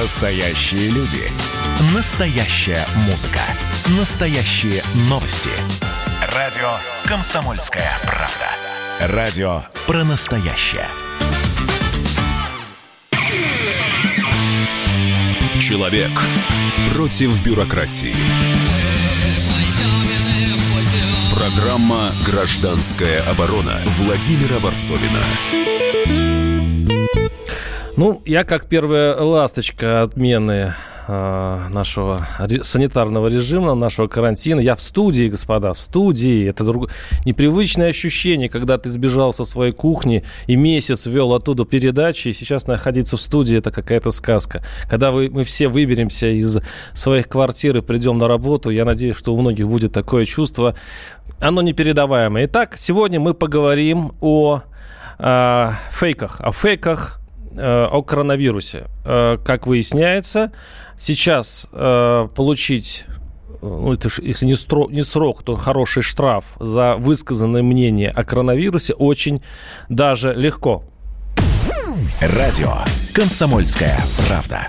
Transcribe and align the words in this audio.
Настоящие 0.00 0.90
люди. 0.90 1.28
Настоящая 1.92 2.86
музыка. 3.06 3.40
Настоящие 3.98 4.80
новости. 5.10 5.50
Радио 6.36 6.74
«Комсомольская 7.04 7.90
правда». 8.02 9.16
Радио 9.16 9.64
про 9.88 10.04
настоящее. 10.04 10.86
Человек 15.60 16.12
против 16.94 17.42
бюрократии. 17.42 18.14
Программа 21.34 22.12
«Гражданская 22.24 23.20
оборона» 23.28 23.80
Владимира 23.98 24.60
Варсовина. 24.60 25.24
Ну, 27.98 28.22
я 28.24 28.44
как 28.44 28.66
первая 28.66 29.16
ласточка 29.16 30.02
отмены 30.02 30.72
э, 31.08 31.60
нашего 31.70 32.28
санитарного 32.62 33.26
режима, 33.26 33.74
нашего 33.74 34.06
карантина. 34.06 34.60
Я 34.60 34.76
в 34.76 34.80
студии, 34.80 35.26
господа, 35.26 35.72
в 35.72 35.78
студии. 35.80 36.46
Это 36.46 36.62
друг... 36.62 36.90
непривычное 37.24 37.88
ощущение, 37.88 38.48
когда 38.48 38.78
ты 38.78 38.88
сбежал 38.88 39.32
со 39.32 39.44
своей 39.44 39.72
кухни 39.72 40.22
и 40.46 40.54
месяц 40.54 41.06
вел 41.06 41.32
оттуда 41.32 41.64
передачи, 41.64 42.28
и 42.28 42.32
сейчас 42.32 42.68
находиться 42.68 43.16
в 43.16 43.20
студии– 43.20 43.56
это 43.58 43.72
какая-то 43.72 44.12
сказка. 44.12 44.62
Когда 44.88 45.10
вы, 45.10 45.28
мы 45.28 45.42
все 45.42 45.66
выберемся 45.66 46.28
из 46.28 46.60
своих 46.92 47.28
квартир 47.28 47.78
и 47.78 47.80
придем 47.80 48.18
на 48.18 48.28
работу, 48.28 48.70
я 48.70 48.84
надеюсь, 48.84 49.16
что 49.16 49.34
у 49.34 49.40
многих 49.40 49.66
будет 49.66 49.92
такое 49.92 50.24
чувство. 50.24 50.76
Оно 51.40 51.62
непередаваемое. 51.62 52.44
Итак, 52.44 52.76
сегодня 52.78 53.18
мы 53.18 53.34
поговорим 53.34 54.12
о 54.20 54.62
э, 55.18 55.72
фейках, 55.90 56.40
о 56.40 56.52
фейках, 56.52 57.17
о 57.60 58.02
коронавирусе. 58.02 58.86
Э, 59.04 59.38
как 59.44 59.66
выясняется, 59.66 60.52
сейчас 60.98 61.68
э, 61.72 62.28
получить 62.34 63.06
ну, 63.60 63.92
это 63.92 64.08
ж, 64.08 64.20
если 64.22 64.46
не, 64.46 64.54
срок, 64.54 64.90
не 64.90 65.02
срок, 65.02 65.42
то 65.42 65.56
хороший 65.56 66.02
штраф 66.02 66.44
за 66.60 66.96
высказанное 66.96 67.62
мнение 67.62 68.10
о 68.10 68.24
коронавирусе 68.24 68.94
очень 68.94 69.42
даже 69.88 70.32
легко. 70.32 70.84
Радио 72.20 72.72
«Комсомольская 73.14 73.96
правда». 74.26 74.66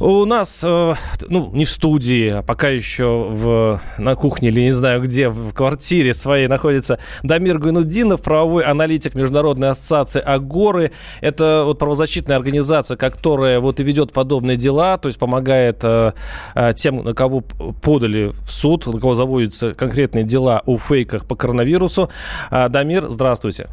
У 0.00 0.26
нас, 0.26 0.60
э, 0.62 0.94
ну, 1.28 1.50
не 1.54 1.64
в 1.64 1.70
студии, 1.70 2.28
а 2.28 2.42
пока 2.42 2.68
еще 2.68 3.26
в, 3.30 3.80
на 3.96 4.14
кухне 4.16 4.50
или 4.50 4.60
не 4.60 4.72
знаю 4.72 5.00
где, 5.00 5.30
в 5.30 5.54
квартире 5.54 6.12
своей 6.12 6.46
находится 6.46 6.98
Дамир 7.22 7.58
Гайнуддинов, 7.58 8.20
правовой 8.20 8.64
аналитик 8.64 9.14
Международной 9.14 9.70
ассоциации 9.70 10.20
АГОРы. 10.20 10.92
Это 11.22 11.62
вот 11.64 11.78
правозащитная 11.78 12.36
организация, 12.36 12.98
которая 12.98 13.60
вот 13.60 13.80
и 13.80 13.82
ведет 13.82 14.12
подобные 14.12 14.58
дела, 14.58 14.98
то 14.98 15.08
есть 15.08 15.18
помогает 15.18 15.78
э, 15.84 16.12
э, 16.54 16.74
тем, 16.76 17.02
на 17.02 17.14
кого 17.14 17.40
подали 17.40 18.34
в 18.44 18.52
суд, 18.52 18.86
на 18.86 19.00
кого 19.00 19.14
заводятся 19.14 19.72
конкретные 19.72 20.24
дела 20.24 20.62
о 20.66 20.76
фейках 20.76 21.24
по 21.24 21.34
коронавирусу. 21.34 22.10
Дамир, 22.50 23.06
здравствуйте. 23.08 23.70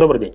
Добрый 0.00 0.18
день. 0.18 0.34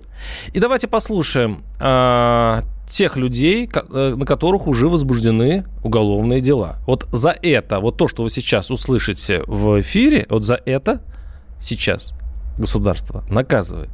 И 0.52 0.60
давайте 0.60 0.86
послушаем 0.86 1.64
э, 1.80 2.60
тех 2.88 3.16
людей, 3.16 3.68
э, 3.68 4.14
на 4.14 4.24
которых 4.24 4.68
уже 4.68 4.86
возбуждены 4.88 5.64
уголовные 5.82 6.40
дела. 6.40 6.76
Вот 6.86 7.08
за 7.10 7.30
это, 7.42 7.80
вот 7.80 7.96
то, 7.96 8.06
что 8.06 8.22
вы 8.22 8.30
сейчас 8.30 8.70
услышите 8.70 9.42
в 9.48 9.80
эфире, 9.80 10.24
вот 10.30 10.44
за 10.44 10.60
это 10.64 11.00
сейчас 11.60 12.14
государство 12.56 13.24
наказывает. 13.28 13.90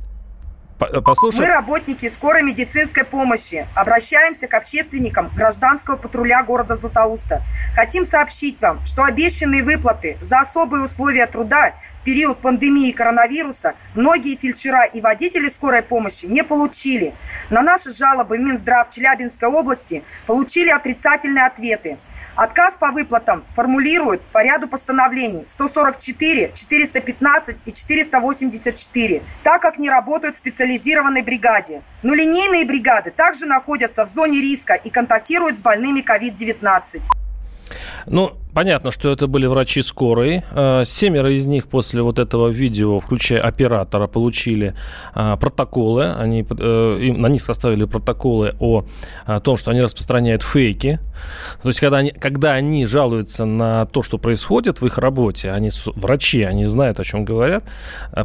Э, 0.91 1.01
послушай. 1.01 1.41
Мы, 1.41 1.47
работники 1.47 2.09
скорой 2.09 2.43
медицинской 2.43 3.05
помощи, 3.05 3.67
обращаемся 3.75 4.49
к 4.49 4.55
общественникам 4.55 5.31
гражданского 5.35 5.97
патруля 5.97 6.43
города 6.43 6.75
Златоуста. 6.75 7.43
Хотим 7.75 8.05
сообщить 8.05 8.61
вам, 8.61 8.85
что 8.87 9.05
обещанные 9.05 9.63
выплаты 9.63 10.19
за 10.21 10.41
особые 10.41 10.85
условия 10.85 11.27
труда 11.27 11.75
в 12.01 12.05
период 12.05 12.39
пандемии 12.39 12.91
коронавируса 12.93 13.75
многие 13.95 14.37
фельдшера 14.37 14.85
и 14.85 15.01
водители 15.01 15.49
скорой 15.49 15.83
помощи 15.83 16.27
не 16.27 16.43
получили. 16.43 17.15
На 17.51 17.63
наши 17.63 17.91
жалобы 17.91 18.39
Минздрав 18.39 18.89
Челябинской 18.89 19.49
области 19.49 20.03
получили 20.27 20.71
отрицательные 20.71 21.47
ответы. 21.47 21.99
Отказ 22.35 22.77
по 22.77 22.91
выплатам 22.93 23.45
формулируют 23.55 24.23
по 24.33 24.43
ряду 24.43 24.69
постановлений 24.69 25.45
144, 25.47 26.53
415 26.55 27.63
и 27.67 27.73
484, 27.73 29.23
так 29.43 29.61
как 29.61 29.79
не 29.79 29.91
работают 29.91 30.37
в 30.37 30.39
специализированной 30.39 31.23
бригаде. 31.23 31.83
Но 32.03 32.15
линейные 32.15 32.65
бригады 32.65 33.11
также 33.11 33.47
находятся 33.47 34.07
в 34.07 34.09
зоне 34.09 34.41
риска 34.41 34.75
и 34.75 34.91
контактируют 34.91 35.57
с 35.57 35.61
больными 35.61 36.01
COVID-19. 36.01 37.03
Ну, 38.07 38.37
понятно, 38.55 38.91
что 38.91 39.11
это 39.11 39.27
были 39.27 39.47
врачи 39.47 39.83
скорой. 39.83 40.43
Э, 40.53 40.83
семеро 40.85 41.33
из 41.33 41.47
них 41.47 41.67
после 41.67 42.03
вот 42.03 42.19
этого 42.19 42.49
видео, 42.49 43.01
включая 43.01 43.41
оператора, 43.41 44.07
получили 44.07 44.75
э, 45.15 45.37
протоколы. 45.41 46.13
Они, 46.13 46.47
э, 46.49 47.13
на 47.17 47.27
них 47.27 47.43
составили 47.43 47.85
протоколы 47.85 48.55
о, 48.61 48.85
о 49.27 49.41
том, 49.41 49.57
что 49.57 49.71
они 49.71 49.81
распространяют 49.81 50.43
фейки. 50.43 51.01
То 51.63 51.69
есть, 51.69 51.81
когда 51.81 51.99
они, 51.99 52.11
когда 52.11 52.53
они 52.53 52.87
жалуются 52.87 53.45
на 53.45 53.87
то, 53.87 54.03
что 54.03 54.19
происходит 54.19 54.81
в 54.81 54.87
их 54.87 54.99
работе, 54.99 55.51
они 55.51 55.71
врачи, 55.95 56.43
они 56.43 56.67
знают, 56.67 57.01
о 57.01 57.05
чем 57.05 57.25
говорят, 57.25 57.65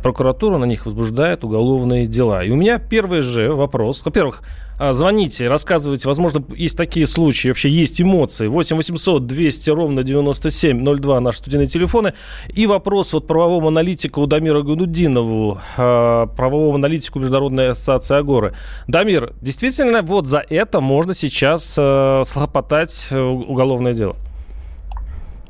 прокуратура 0.03 0.57
на 0.57 0.65
них 0.65 0.85
возбуждает 0.85 1.43
уголовные 1.43 2.07
дела. 2.07 2.43
И 2.43 2.49
у 2.49 2.55
меня 2.55 2.79
первый 2.79 3.21
же 3.21 3.53
вопрос. 3.53 4.03
Во-первых, 4.03 4.41
звоните, 4.79 5.47
рассказывайте. 5.47 6.07
Возможно, 6.07 6.43
есть 6.55 6.77
такие 6.77 7.07
случаи, 7.07 7.47
вообще 7.47 7.69
есть 7.69 7.99
эмоции. 8.01 8.47
8 8.47 8.75
800 8.75 9.25
200 9.25 9.69
ровно 9.71 10.03
9702 10.03 11.19
наши 11.19 11.39
студийные 11.39 11.67
телефоны. 11.67 12.13
И 12.53 12.67
вопрос 12.67 13.13
вот 13.13 13.25
правовому 13.25 13.69
аналитику 13.69 14.27
Дамиру 14.27 14.63
Гудудинову, 14.63 15.59
а, 15.77 16.27
правовому 16.27 16.75
аналитику 16.75 17.19
Международной 17.19 17.69
ассоциации 17.69 18.17
Агоры. 18.17 18.53
Дамир, 18.87 19.33
действительно, 19.41 20.01
вот 20.03 20.27
за 20.27 20.43
это 20.47 20.79
можно 20.79 21.13
сейчас 21.13 21.75
э, 21.77 22.21
схлопотать 22.25 23.07
э, 23.11 23.19
уголовное 23.19 23.93
дело? 23.93 24.15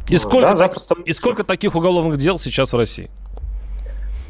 И 0.10 0.18
сколько, 0.18 0.52
да, 0.52 0.58
запросто. 0.58 0.96
и 1.06 1.12
сколько 1.12 1.44
таких 1.44 1.76
уголовных 1.76 2.18
дел 2.18 2.40
сейчас 2.40 2.72
в 2.72 2.78
России? 2.78 3.10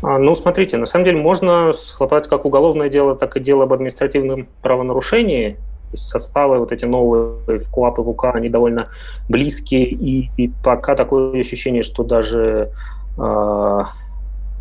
А, 0.01 0.19
ну, 0.19 0.35
смотрите, 0.35 0.77
на 0.77 0.85
самом 0.85 1.05
деле 1.05 1.17
можно 1.17 1.73
схлопотать 1.73 2.29
как 2.29 2.45
уголовное 2.45 2.89
дело, 2.89 3.15
так 3.15 3.35
и 3.37 3.39
дело 3.39 3.63
об 3.63 3.73
административном 3.73 4.47
правонарушении. 4.61 5.57
Составы 5.93 6.59
вот 6.59 6.71
эти 6.71 6.85
новые 6.85 7.59
в 7.59 7.71
КУАП 7.71 7.99
и 7.99 8.01
ВУК, 8.01 8.25
они 8.35 8.49
довольно 8.49 8.87
близкие, 9.29 9.85
и, 9.85 10.29
и 10.37 10.51
пока 10.63 10.95
такое 10.95 11.39
ощущение, 11.39 11.81
что 11.81 12.03
даже 12.03 12.71
э, 13.17 13.79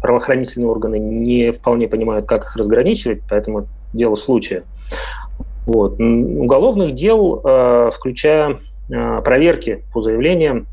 правоохранительные 0.00 0.68
органы 0.68 0.98
не 0.98 1.50
вполне 1.50 1.88
понимают, 1.88 2.26
как 2.26 2.44
их 2.44 2.56
разграничивать, 2.56 3.22
поэтому 3.28 3.66
дело 3.92 4.14
случая. 4.14 4.62
Вот. 5.66 5.98
Уголовных 5.98 6.94
дел, 6.94 7.40
э, 7.44 7.90
включая 7.92 8.60
э, 8.88 9.20
проверки 9.22 9.84
по 9.92 10.00
заявлениям, 10.00 10.68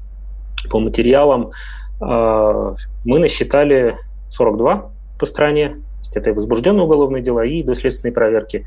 по 0.70 0.80
материалам, 0.80 1.52
э, 2.00 2.76
мы 3.04 3.20
насчитали 3.20 3.98
42 4.34 4.92
по 5.20 5.26
стране, 5.26 5.78
это 6.14 6.30
и 6.30 6.34
возбужденные 6.34 6.84
уголовные 6.84 7.24
дела, 7.24 7.46
и 7.46 7.64
доследственные 7.64 8.14
проверки. 8.14 8.66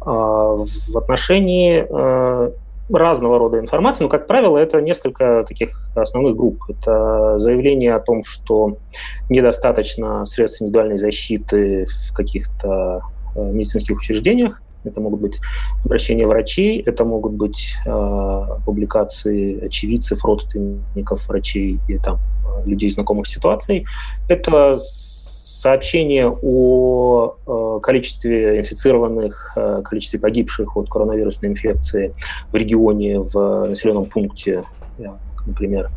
А, 0.00 0.54
в 0.54 0.96
отношении 0.96 1.86
э, 1.88 2.50
разного 2.90 3.38
рода 3.38 3.58
информации, 3.58 4.04
но, 4.04 4.10
как 4.10 4.26
правило, 4.26 4.56
это 4.58 4.80
несколько 4.80 5.44
таких 5.46 5.90
основных 5.94 6.36
групп. 6.36 6.62
Это 6.68 7.38
заявление 7.38 7.94
о 7.94 8.00
том, 8.00 8.22
что 8.24 8.78
недостаточно 9.28 10.24
средств 10.24 10.62
индивидуальной 10.62 10.98
защиты 10.98 11.86
в 11.86 12.14
каких-то 12.14 13.02
э, 13.34 13.42
медицинских 13.52 13.96
учреждениях, 13.96 14.62
это 14.84 15.00
могут 15.00 15.20
быть 15.20 15.40
обращения 15.84 16.26
врачей, 16.26 16.80
это 16.80 17.04
могут 17.04 17.32
быть 17.32 17.74
э, 17.84 18.42
публикации 18.64 19.66
очевидцев, 19.66 20.24
родственников 20.24 21.28
врачей 21.28 21.80
и 21.88 21.98
там 21.98 22.18
людей, 22.64 22.90
знакомых 22.90 23.26
с 23.26 23.30
ситуацией. 23.30 23.86
Это 24.28 24.76
сообщение 25.58 26.28
о 26.30 27.36
э, 27.46 27.80
количестве 27.82 28.58
инфицированных, 28.58 29.52
э, 29.56 29.82
количестве 29.84 30.20
погибших 30.20 30.76
от 30.76 30.88
коронавирусной 30.88 31.50
инфекции 31.50 32.14
в 32.52 32.56
регионе, 32.56 33.18
в 33.20 33.66
населенном 33.68 34.04
пункте, 34.04 34.64
например, 35.46 35.90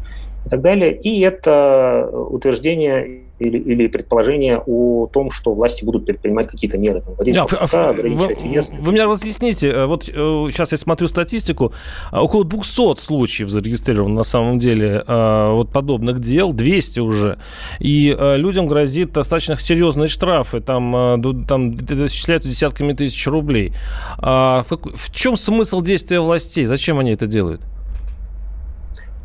и 0.45 0.49
так 0.49 0.61
далее. 0.61 0.93
И 0.93 1.21
это 1.21 2.09
утверждение 2.11 3.21
или, 3.41 3.57
или 3.57 3.87
предположение 3.87 4.61
о 4.65 5.07
том, 5.07 5.31
что 5.31 5.53
власти 5.53 5.83
будут 5.83 6.05
предпринимать 6.05 6.47
какие-то 6.47 6.77
меры, 6.77 7.01
там, 7.01 7.15
вводить 7.15 7.35
а, 7.35 7.45
пропуска, 7.45 7.89
а, 7.89 7.93
вы, 7.93 8.35
вы 8.79 8.91
меня 8.91 9.07
разъясните, 9.07 9.69
э, 9.69 9.85
вот 9.85 10.05
сейчас 10.05 10.71
э, 10.71 10.75
я 10.75 10.77
смотрю 10.77 11.07
статистику, 11.07 11.73
а, 12.11 12.23
около 12.23 12.45
200 12.45 12.99
случаев 12.99 13.49
зарегистрировано 13.49 14.15
на 14.15 14.23
самом 14.23 14.59
деле 14.59 15.03
а, 15.07 15.53
вот 15.53 15.71
подобных 15.71 16.19
дел, 16.19 16.53
200 16.53 16.99
уже, 16.99 17.39
и 17.79 18.15
людям 18.19 18.67
грозит 18.67 19.13
достаточно 19.13 19.57
серьезные 19.59 20.07
штрафы, 20.07 20.61
там, 20.61 21.45
там 21.47 21.75
исчисляются 21.75 22.49
десятками 22.49 22.93
тысяч 22.93 23.25
рублей. 23.27 23.73
В, 24.17 24.65
в 24.69 25.11
чем 25.11 25.35
смысл 25.35 25.81
действия 25.81 26.19
властей? 26.19 26.65
Зачем 26.65 26.99
они 26.99 27.11
это 27.11 27.25
делают? 27.25 27.61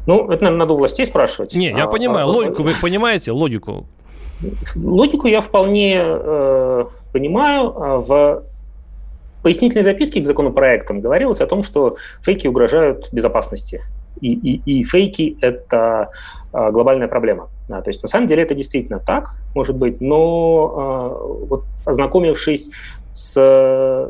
Ну, 0.07 0.31
это, 0.31 0.45
наверное, 0.45 0.61
надо 0.61 0.75
у 0.75 0.77
властей 0.79 1.05
спрашивать. 1.05 1.55
Не, 1.55 1.71
я 1.71 1.85
а, 1.85 1.87
понимаю, 1.89 2.27
а, 2.27 2.31
логику 2.31 2.63
вы 2.63 2.73
понимаете, 2.81 3.33
логику? 3.33 3.87
Логику 4.75 5.27
я 5.27 5.41
вполне 5.41 6.01
э, 6.03 6.85
понимаю. 7.13 7.75
А 7.77 7.99
в 7.99 8.43
пояснительной 9.43 9.85
записке 9.85 10.21
к 10.21 10.25
законопроектам 10.25 11.01
говорилось 11.01 11.41
о 11.41 11.47
том, 11.47 11.63
что 11.63 11.97
фейки 12.23 12.49
угрожают 12.49 13.09
безопасности. 13.13 13.83
И, 14.21 14.33
и, 14.33 14.81
и 14.81 14.85
фейки– 14.85 15.37
это 15.41 16.11
э, 16.53 16.71
глобальная 16.71 17.09
проблема. 17.09 17.49
Да, 17.69 17.81
то 17.83 17.91
есть 17.91 18.03
на 18.03 18.09
самом 18.09 18.29
деле 18.29 18.43
это 18.43 18.55
действительно 18.55 18.99
так, 18.99 19.33
может 19.55 19.77
быть, 19.77 20.01
но 20.01 21.43
э, 21.43 21.47
вот 21.49 21.65
ознакомившись 21.85 22.71
с 23.13 24.09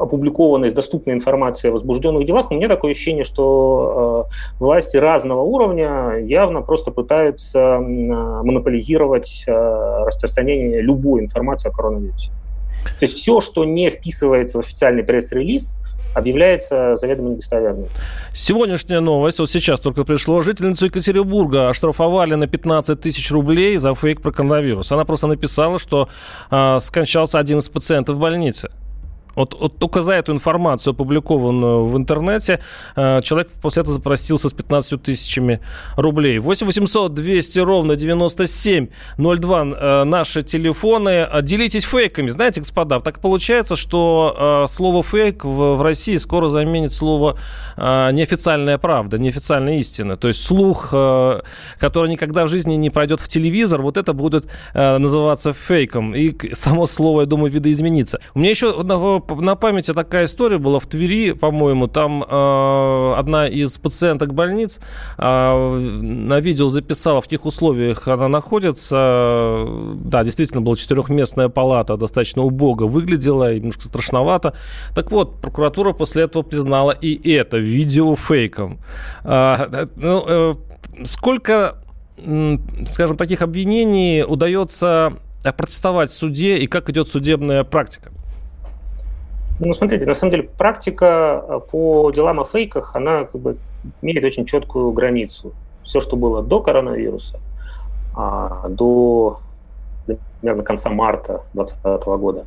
опубликованность, 0.00 0.74
доступная 0.74 1.14
информация 1.14 1.70
о 1.70 1.72
возбужденных 1.72 2.24
делах, 2.24 2.50
у 2.50 2.54
меня 2.54 2.68
такое 2.68 2.92
ощущение, 2.92 3.24
что 3.24 4.26
э, 4.30 4.58
власти 4.58 4.96
разного 4.96 5.42
уровня 5.42 6.16
явно 6.24 6.62
просто 6.62 6.90
пытаются 6.90 7.58
э, 7.58 7.78
монополизировать 7.78 9.44
э, 9.46 9.52
распространение 9.52 10.80
любой 10.80 11.20
информации 11.20 11.68
о 11.68 11.72
коронавирусе. 11.72 12.30
То 12.82 13.02
есть 13.02 13.18
все, 13.18 13.40
что 13.40 13.64
не 13.64 13.90
вписывается 13.90 14.56
в 14.56 14.60
официальный 14.60 15.02
пресс-релиз, 15.02 15.76
объявляется 16.14 16.96
заведомо 16.96 17.30
недостоверным. 17.30 17.86
Сегодняшняя 18.32 19.00
новость, 19.00 19.38
вот 19.38 19.50
сейчас 19.50 19.80
только 19.80 20.04
пришло, 20.04 20.40
жительницу 20.40 20.86
Екатеринбурга 20.86 21.68
оштрафовали 21.68 22.34
на 22.34 22.46
15 22.46 23.00
тысяч 23.00 23.30
рублей 23.30 23.76
за 23.76 23.94
фейк 23.94 24.22
про 24.22 24.32
коронавирус. 24.32 24.90
Она 24.92 25.04
просто 25.04 25.26
написала, 25.26 25.78
что 25.78 26.08
э, 26.50 26.78
скончался 26.80 27.38
один 27.38 27.58
из 27.58 27.68
пациентов 27.68 28.16
в 28.16 28.18
больнице. 28.18 28.70
Вот, 29.40 29.56
вот 29.58 29.78
только 29.78 30.02
за 30.02 30.12
эту 30.12 30.32
информацию, 30.32 30.92
опубликованную 30.92 31.86
в 31.86 31.96
интернете, 31.96 32.60
э, 32.96 33.22
человек 33.22 33.48
после 33.62 33.80
этого 33.80 33.94
запросился 33.94 34.48
с 34.48 34.52
15 34.52 35.02
тысячами 35.02 35.60
рублей. 35.96 36.38
8 36.38 36.66
800 36.66 37.14
200 37.14 37.58
ровно 37.60 37.96
9702 37.96 39.62
э, 39.62 40.04
наши 40.04 40.42
телефоны. 40.42 41.26
Делитесь 41.42 41.84
фейками. 41.84 42.28
Знаете, 42.28 42.60
господа, 42.60 43.00
так 43.00 43.20
получается, 43.20 43.76
что 43.76 44.36
э, 44.38 44.66
слово 44.68 45.02
фейк 45.02 45.44
в, 45.44 45.82
России 45.82 46.18
скоро 46.18 46.48
заменит 46.48 46.92
слово 46.92 47.38
неофициальная 47.78 48.76
правда, 48.76 49.18
неофициальная 49.18 49.78
истина. 49.78 50.16
То 50.16 50.28
есть 50.28 50.44
слух, 50.44 50.90
который 50.90 52.10
никогда 52.10 52.44
в 52.44 52.48
жизни 52.48 52.74
не 52.74 52.90
пройдет 52.90 53.20
в 53.20 53.28
телевизор, 53.28 53.80
вот 53.80 53.96
это 53.96 54.12
будет 54.12 54.46
называться 54.74 55.52
фейком. 55.54 56.14
И 56.14 56.52
само 56.52 56.86
слово, 56.86 57.22
я 57.22 57.26
думаю, 57.26 57.50
видоизменится. 57.50 58.20
У 58.34 58.40
меня 58.40 58.50
еще 58.50 58.82
на 59.36 59.54
памяти 59.54 59.94
такая 59.94 60.26
история 60.26 60.58
была 60.58 60.80
в 60.80 60.86
Твери, 60.86 61.32
по-моему, 61.32 61.86
там 61.86 62.24
э, 62.28 63.14
одна 63.16 63.46
из 63.46 63.78
пациенток 63.78 64.34
больниц 64.34 64.80
э, 65.18 65.78
на 66.00 66.40
видео 66.40 66.68
записала, 66.68 67.20
в 67.20 67.24
каких 67.24 67.46
условиях 67.46 68.08
она 68.08 68.28
находится. 68.28 69.66
Да, 69.96 70.24
действительно, 70.24 70.60
была 70.60 70.76
четырехместная 70.76 71.48
палата, 71.48 71.96
достаточно 71.96 72.42
убого 72.42 72.86
выглядела, 72.86 73.54
немножко 73.54 73.82
страшновато. 73.82 74.54
Так 74.94 75.10
вот, 75.10 75.40
прокуратура 75.40 75.92
после 75.92 76.24
этого 76.24 76.42
признала 76.42 76.92
и 76.92 77.32
это 77.32 77.58
видео 77.58 78.16
фейком. 78.16 78.78
Э, 79.24 79.86
ну, 79.96 80.24
э, 80.26 80.54
сколько, 81.04 81.78
скажем, 82.86 83.16
таких 83.16 83.42
обвинений 83.42 84.24
удается 84.26 85.14
протестовать 85.42 86.10
в 86.10 86.14
суде 86.14 86.58
и 86.58 86.66
как 86.66 86.90
идет 86.90 87.08
судебная 87.08 87.64
практика? 87.64 88.12
Ну, 89.60 89.74
смотрите, 89.74 90.06
на 90.06 90.14
самом 90.14 90.30
деле 90.32 90.44
практика 90.44 91.44
э, 91.46 91.60
по 91.70 92.10
делам 92.12 92.40
о 92.40 92.44
фейках, 92.44 92.96
она 92.96 93.24
как 93.24 93.40
бы 93.40 93.56
имеет 94.00 94.24
очень 94.24 94.46
четкую 94.46 94.90
границу. 94.92 95.52
Все, 95.82 96.00
что 96.00 96.16
было 96.16 96.42
до 96.42 96.60
коронавируса, 96.60 97.40
а, 98.16 98.68
до 98.68 99.40
примерно 100.40 100.62
конца 100.62 100.88
марта 100.90 101.42
2020 101.52 102.06
года, 102.18 102.46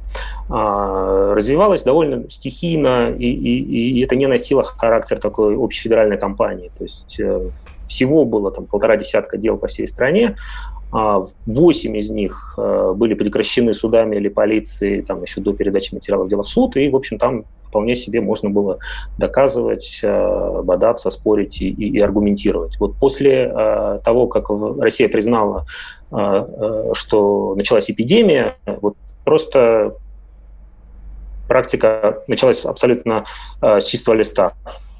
а, 0.50 1.33
развивалось 1.36 1.83
довольно 1.83 2.30
стихийно, 2.30 3.12
и, 3.12 3.25
и, 3.25 4.00
и 4.00 4.04
это 4.04 4.15
не 4.15 4.27
носило 4.27 4.63
характер 4.63 5.19
такой 5.19 5.56
общефедеральной 5.56 6.18
кампании. 6.18 6.71
То 6.77 6.83
есть 6.83 7.19
э, 7.19 7.50
всего 7.88 8.25
было 8.25 8.51
там 8.51 8.65
полтора 8.65 8.98
десятка 8.98 9.38
дел 9.38 9.57
по 9.57 9.68
всей 9.68 9.88
стране, 9.88 10.36
восемь 10.93 11.97
из 11.97 12.11
них 12.11 12.53
э, 12.57 12.93
были 12.95 13.15
прекращены 13.15 13.73
судами 13.73 14.15
или 14.15 14.29
полицией 14.29 15.01
там, 15.01 15.23
еще 15.23 15.41
до 15.41 15.53
передачи 15.53 15.93
материалов 15.93 16.27
дела 16.27 16.43
в 16.43 16.47
суд, 16.47 16.77
и, 16.77 16.87
в 16.87 16.95
общем, 16.95 17.17
там 17.17 17.45
вполне 17.67 17.95
себе 17.95 18.21
можно 18.21 18.51
было 18.51 18.77
доказывать, 19.17 20.01
э, 20.03 20.61
бодаться, 20.63 21.09
спорить 21.09 21.63
и, 21.63 21.69
и, 21.69 21.97
и 21.97 21.99
аргументировать. 21.99 22.79
Вот 22.79 22.95
после 22.97 23.51
э, 23.51 23.99
того, 24.03 24.27
как 24.27 24.49
Россия 24.79 25.09
признала, 25.09 25.65
что 26.93 27.55
началась 27.55 27.89
эпидемия, 27.89 28.53
вот 28.81 28.95
просто 29.25 29.95
практика 31.47 32.19
началась 32.27 32.63
абсолютно 32.65 33.25
с 33.59 33.83
чистого 33.85 34.13
листа, 34.13 34.53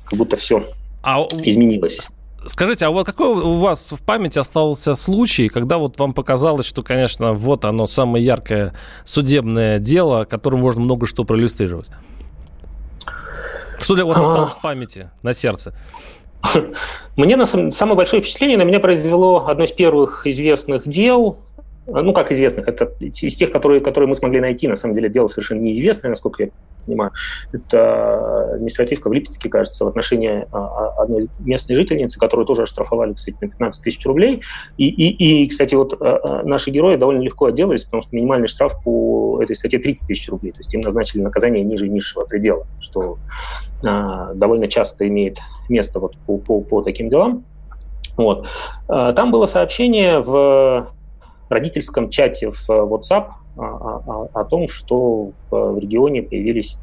как 0.06 0.18
будто 0.18 0.38
все 0.38 0.64
а 1.04 1.28
изменилось. 1.44 2.10
Скажите, 2.46 2.86
а 2.86 2.90
вот 2.90 3.06
какой 3.06 3.28
у 3.28 3.60
вас 3.60 3.92
в 3.92 4.04
памяти 4.04 4.40
остался 4.40 4.96
случай, 4.96 5.48
когда 5.48 5.78
вот 5.78 5.98
вам 5.98 6.14
показалось, 6.14 6.66
что, 6.66 6.84
конечно, 6.84 7.34
вот 7.34 7.64
оно 7.66 7.88
самое 7.88 8.24
яркое 8.24 8.74
судебное 9.06 9.80
дело, 9.80 10.26
которым 10.26 10.60
можно 10.60 10.82
много 10.82 11.08
что 11.08 11.24
проиллюстрировать? 11.24 11.88
Что 13.80 13.96
для 13.96 14.06
вас 14.06 14.18
осталось 14.18 14.54
в 14.54 14.62
памяти, 14.62 15.10
на 15.22 15.34
сердце? 15.34 15.74
Мне 17.16 17.36
на 17.38 17.46
самом, 17.46 17.72
самое 17.72 17.96
большое 17.96 18.22
впечатление 18.22 18.58
на 18.58 18.64
меня 18.64 18.80
произвело 18.80 19.46
одно 19.48 19.64
из 19.64 19.72
первых 19.72 20.28
известных 20.28 20.88
дел, 20.88 21.40
ну, 21.86 22.14
как 22.14 22.32
известных, 22.32 22.68
это 22.68 22.92
из 23.00 23.36
тех, 23.36 23.52
которые, 23.52 23.82
которые 23.82 24.08
мы 24.08 24.16
смогли 24.16 24.40
найти, 24.40 24.68
на 24.68 24.76
самом 24.76 24.96
деле, 24.96 25.10
дело 25.10 25.28
совершенно 25.28 25.60
неизвестное, 25.60 26.10
насколько 26.10 26.44
я 26.44 26.50
понимаю. 26.86 27.12
Это 27.52 28.54
административка 28.54 29.10
в 29.10 29.14
Липецке, 29.14 29.50
кажется, 29.50 29.84
в 29.84 29.88
отношении 29.88 30.48
а, 30.52 30.58
а, 30.58 31.04
одной 31.04 31.30
местной 31.40 31.76
жительницы, 31.76 32.20
которую 32.20 32.46
тоже 32.46 32.64
оштрафовали, 32.64 33.14
кстати, 33.14 33.36
на 33.42 33.50
15 33.50 33.84
тысяч 33.84 34.06
рублей. 34.06 34.42
И, 34.78 34.88
и, 34.88 35.44
и, 35.44 35.48
кстати, 35.48 35.76
вот 35.76 35.94
а, 36.00 36.44
наши 36.44 36.72
герои 36.72 36.96
довольно 36.96 37.22
легко 37.22 37.48
отделались, 37.48 37.84
потому 37.84 38.02
что 38.02 38.16
минимальный 38.16 38.48
штраф 38.48 38.82
по 38.84 39.42
этой 39.42 39.56
статье 39.56 39.80
30 39.80 40.08
тысяч 40.08 40.30
рублей. 40.30 40.52
То 40.52 40.60
есть 40.60 40.74
им 40.74 40.82
назначили 40.82 41.22
наказание 41.22 41.64
ниже 41.64 41.88
низшего 41.88 42.26
предела, 42.26 42.66
что 42.80 43.18
довольно 43.82 44.70
часто 44.70 45.06
имеет 45.10 45.40
место 45.68 46.00
вот 46.00 46.16
по, 46.26 46.38
по, 46.38 46.62
по 46.62 46.82
таким 46.82 47.10
делам. 47.10 47.44
Вот. 48.16 48.48
Там 48.88 49.32
было 49.32 49.46
сообщение 49.46 50.22
в 50.22 50.88
родительском 51.50 52.10
чате 52.10 52.50
в 52.52 52.70
э, 52.70 52.74
WhatsApp 52.74 53.28
о, 53.58 53.64
о, 53.64 54.30
о 54.34 54.44
том, 54.46 54.68
что 54.68 55.32
в 55.52 55.78
регионе 55.78 56.24
появились 56.24 56.78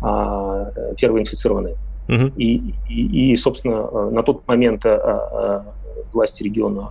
а, 0.00 0.70
первые 0.96 1.22
инфицированные. 1.22 1.76
Угу. 2.08 2.32
И, 2.36 2.74
и, 2.88 3.32
и, 3.32 3.36
собственно, 3.36 3.88
э, 3.92 4.10
на 4.10 4.22
тот 4.22 4.46
момент 4.48 4.84
а, 4.86 5.64
власти 6.12 6.42
региона 6.42 6.90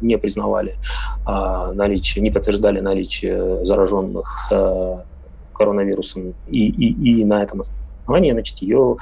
не 0.00 0.16
признавали 0.18 0.76
а, 1.24 1.72
наличие, 1.72 2.22
не 2.22 2.30
подтверждали 2.30 2.80
наличие 2.80 3.64
зараженных 3.64 4.48
а, 4.52 5.04
коронавирусом, 5.52 6.34
и, 6.48 6.68
и, 6.68 7.20
и 7.20 7.24
на 7.24 7.42
этом 7.42 7.62
основании, 7.62 8.32
значит, 8.32 8.58
ее 8.58 8.96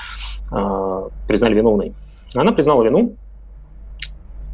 а, 0.50 1.09
признали 1.28 1.55
виновной. 1.55 1.95
Она 2.35 2.52
признала 2.52 2.83
вину, 2.83 3.14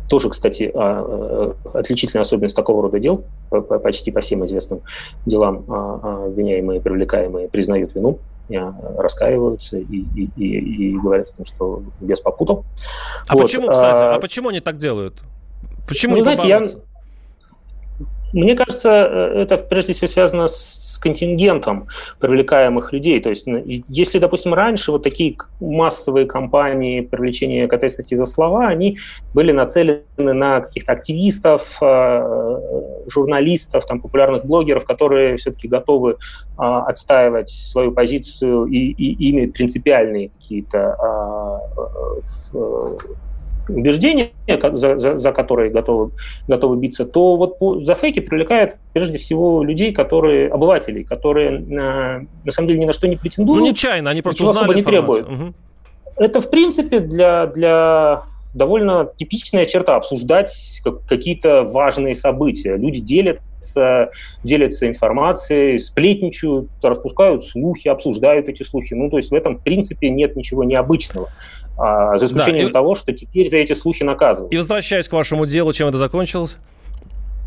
тоже, 0.09 0.29
кстати, 0.29 0.71
а, 0.75 1.55
э, 1.75 1.79
отличительная 1.79 2.23
особенность 2.23 2.57
такого 2.57 2.83
рода 2.83 2.99
дел, 2.99 3.25
почти 3.51 4.11
по 4.11 4.21
всем 4.21 4.45
известным 4.45 4.83
делам 5.27 5.65
а, 5.69 6.01
а, 6.03 6.25
обвиняемые, 6.27 6.81
привлекаемые 6.81 7.49
признают 7.49 7.95
вину, 7.95 8.19
раскаиваются 8.49 9.79
и, 9.79 9.83
и, 9.85 10.31
и, 10.37 10.91
и 10.91 10.99
говорят 10.99 11.31
о 11.31 11.37
том, 11.37 11.45
что 11.47 11.83
без 12.01 12.21
попутал. 12.21 12.65
А 13.29 13.35
вот. 13.35 13.43
почему, 13.43 13.69
кстати, 13.69 14.03
а, 14.03 14.15
а 14.17 14.19
почему 14.19 14.49
они 14.51 14.61
так 14.61 14.77
делают? 14.77 15.23
Почему 15.89 16.13
ну, 16.13 16.19
не 16.19 16.23
знаете, 16.23 16.49
я, 16.49 16.63
Мне 18.33 18.57
кажется, 18.57 18.91
э, 18.91 19.43
это 19.43 19.59
прежде 19.59 19.93
всего 19.93 20.07
связано 20.07 20.47
с 20.47 20.99
контингентом 21.03 21.89
привлекаемых 22.21 22.93
людей. 22.93 23.21
То 23.21 23.31
есть, 23.31 23.47
если, 23.89 24.19
допустим, 24.19 24.55
раньше 24.55 24.93
вот 24.93 25.03
такие 25.03 25.37
массовые 25.61 26.27
кампании 26.27 27.01
привлечения 27.01 27.69
к 27.69 27.73
ответственности 27.73 28.15
за 28.15 28.27
слова, 28.27 28.69
они 28.69 28.99
были 29.35 29.53
нацелены 29.53 30.03
на 30.17 30.61
каких-то 30.61 30.93
активистов, 30.93 31.79
э, 31.83 32.59
журналистов, 33.09 33.87
там, 33.87 34.01
популярных 34.01 34.45
блогеров, 34.45 34.85
которые 34.85 35.37
все-таки 35.37 35.69
готовы 35.69 36.17
а, 36.57 36.85
отстаивать 36.87 37.51
свою 37.51 37.93
позицию 37.93 38.67
и, 38.67 38.77
и 38.77 39.31
имеют 39.31 39.55
принципиальные 39.55 40.31
какие-то 40.31 40.95
а, 40.95 41.59
э, 42.55 42.97
убеждения, 43.69 44.31
за, 44.73 44.99
за, 44.99 45.19
за 45.19 45.33
которые 45.33 45.71
готовы, 45.71 46.13
готовы 46.49 46.77
биться, 46.77 47.05
то 47.05 47.37
вот 47.37 47.59
по, 47.59 47.81
за 47.81 47.95
фейки 47.95 48.21
привлекает 48.21 48.77
прежде 48.93 49.19
всего 49.19 49.63
людей, 49.63 49.93
которые, 49.93 50.49
обывателей, 50.49 51.05
которые 51.05 51.59
на, 51.59 52.27
на 52.45 52.53
самом 52.53 52.69
деле 52.69 52.81
ни 52.81 52.85
на 52.87 52.93
что 52.93 53.09
не 53.09 53.17
претендуют. 53.17 53.61
Ну, 53.61 53.69
нечаянно, 53.69 54.11
они 54.11 54.23
просто 54.23 54.45
узнали 54.45 54.65
особо 54.65 54.75
не 54.75 54.83
требуют. 54.83 55.29
Угу. 55.29 55.55
Это, 56.17 56.41
в 56.41 56.51
принципе, 56.51 57.01
для, 57.01 57.47
для 57.47 58.23
довольно 58.55 59.09
типичная 59.17 59.67
черта 59.67 59.97
обсуждать 59.97 60.53
какие-то 61.09 61.65
важные 61.65 62.15
события. 62.15 62.77
Люди 62.77 63.01
делятся, 63.01 64.11
делятся 64.45 64.89
информацией, 64.89 65.79
сплетничают, 65.79 66.69
распускают 66.83 67.43
слухи, 67.43 67.89
обсуждают 67.89 68.49
эти 68.49 68.63
слухи. 68.63 68.95
Ну, 68.95 69.09
то 69.11 69.17
есть 69.17 69.31
в 69.31 69.35
этом, 69.35 69.59
в 69.59 69.63
принципе, 69.63 70.11
нет 70.11 70.37
ничего 70.37 70.65
необычного. 70.65 71.31
А, 71.85 72.17
за 72.17 72.27
исключением 72.27 72.67
да, 72.67 72.71
и... 72.71 72.73
того, 72.73 72.95
что 72.95 73.13
теперь 73.13 73.51
за 73.51 73.57
эти 73.57 73.73
слухи 73.73 74.05
наказывают. 74.05 74.53
И 74.53 74.57
возвращаясь 74.57 75.09
к 75.09 75.13
вашему 75.13 75.47
делу, 75.47 75.73
чем 75.73 75.89
это 75.89 75.99
закончилось? 75.99 76.57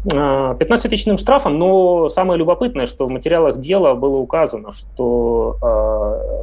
15-тысячным 0.05 1.17
штрафом, 1.17 1.57
но 1.57 2.09
самое 2.09 2.37
любопытное, 2.37 2.85
что 2.85 3.07
в 3.07 3.09
материалах 3.09 3.59
дела 3.59 3.95
было 3.95 4.17
указано, 4.17 4.71
что 4.71 5.57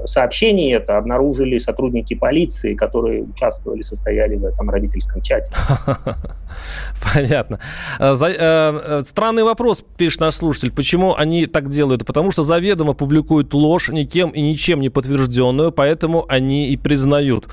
э, 0.03 0.07
сообщение 0.07 0.75
это 0.75 0.99
обнаружили 0.99 1.59
сотрудники 1.59 2.15
полиции, 2.15 2.75
которые 2.75 3.23
участвовали, 3.23 3.83
состояли 3.83 4.37
в 4.37 4.45
этом 4.45 4.69
родительском 4.69 5.23
чате. 5.23 5.53
Понятно. 7.15 7.61
Э, 8.01 8.15
э, 8.15 9.01
странный 9.03 9.45
вопрос, 9.45 9.85
пишет 9.97 10.21
наш 10.21 10.35
слушатель. 10.35 10.73
Почему 10.73 11.15
они 11.15 11.47
так 11.47 11.69
делают? 11.69 12.05
Потому 12.05 12.33
что 12.33 12.43
заведомо 12.43 12.95
публикуют 12.95 13.55
ложь, 13.55 13.91
никем 13.91 14.31
и 14.31 14.41
ничем 14.41 14.81
не 14.81 14.89
подтвержденную, 14.89 15.71
поэтому 15.71 16.25
они 16.29 16.71
и 16.71 16.77
признают. 16.77 17.47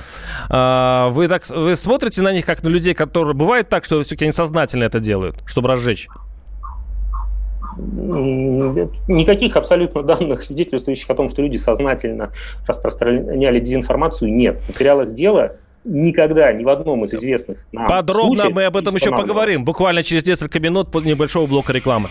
А, 0.49 1.09
вы, 1.09 1.27
так, 1.27 1.47
вы 1.49 1.75
смотрите 1.75 2.23
на 2.23 2.33
них 2.33 2.45
как 2.45 2.63
на 2.63 2.69
людей, 2.69 2.93
которые... 2.93 3.35
Бывает 3.35 3.69
так, 3.69 3.85
что 3.85 4.01
все-таки 4.01 4.25
они 4.25 4.31
сознательно 4.31 4.85
это 4.85 4.99
делают, 4.99 5.37
чтобы 5.45 5.67
разжечь 5.67 5.98
речь? 5.99 6.09
Никаких 9.07 9.55
абсолютно 9.55 10.03
данных, 10.03 10.43
свидетельствующих 10.43 11.09
о 11.09 11.15
том, 11.15 11.29
что 11.29 11.41
люди 11.41 11.57
сознательно 11.57 12.31
распространяли 12.67 13.59
дезинформацию, 13.59 14.33
нет. 14.33 14.61
В 14.65 14.69
материалах 14.69 15.11
дела 15.11 15.55
никогда 15.85 16.51
ни 16.51 16.63
в 16.63 16.69
одном 16.69 17.05
из 17.05 17.13
известных 17.13 17.65
нам 17.71 17.87
Подробно 17.87 18.35
случаев, 18.35 18.55
мы 18.55 18.65
об 18.65 18.75
этом 18.75 18.95
еще 18.95 19.11
поговорим, 19.11 19.63
буквально 19.63 20.03
через 20.03 20.25
несколько 20.25 20.59
минут 20.59 20.91
после 20.91 21.11
небольшого 21.11 21.47
блока 21.47 21.71
рекламы. 21.71 22.09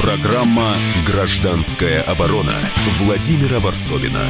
Программа 0.00 0.74
«Гражданская 1.06 2.02
оборона» 2.02 2.54
Владимира 3.00 3.58
Варсовина. 3.58 4.22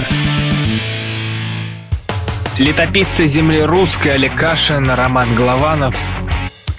Летописцы 2.59 3.27
земли 3.27 3.61
русской 3.61 4.15
Олег 4.15 4.35
Кашин, 4.35 4.89
Роман 4.89 5.29
Голованов– 5.37 6.03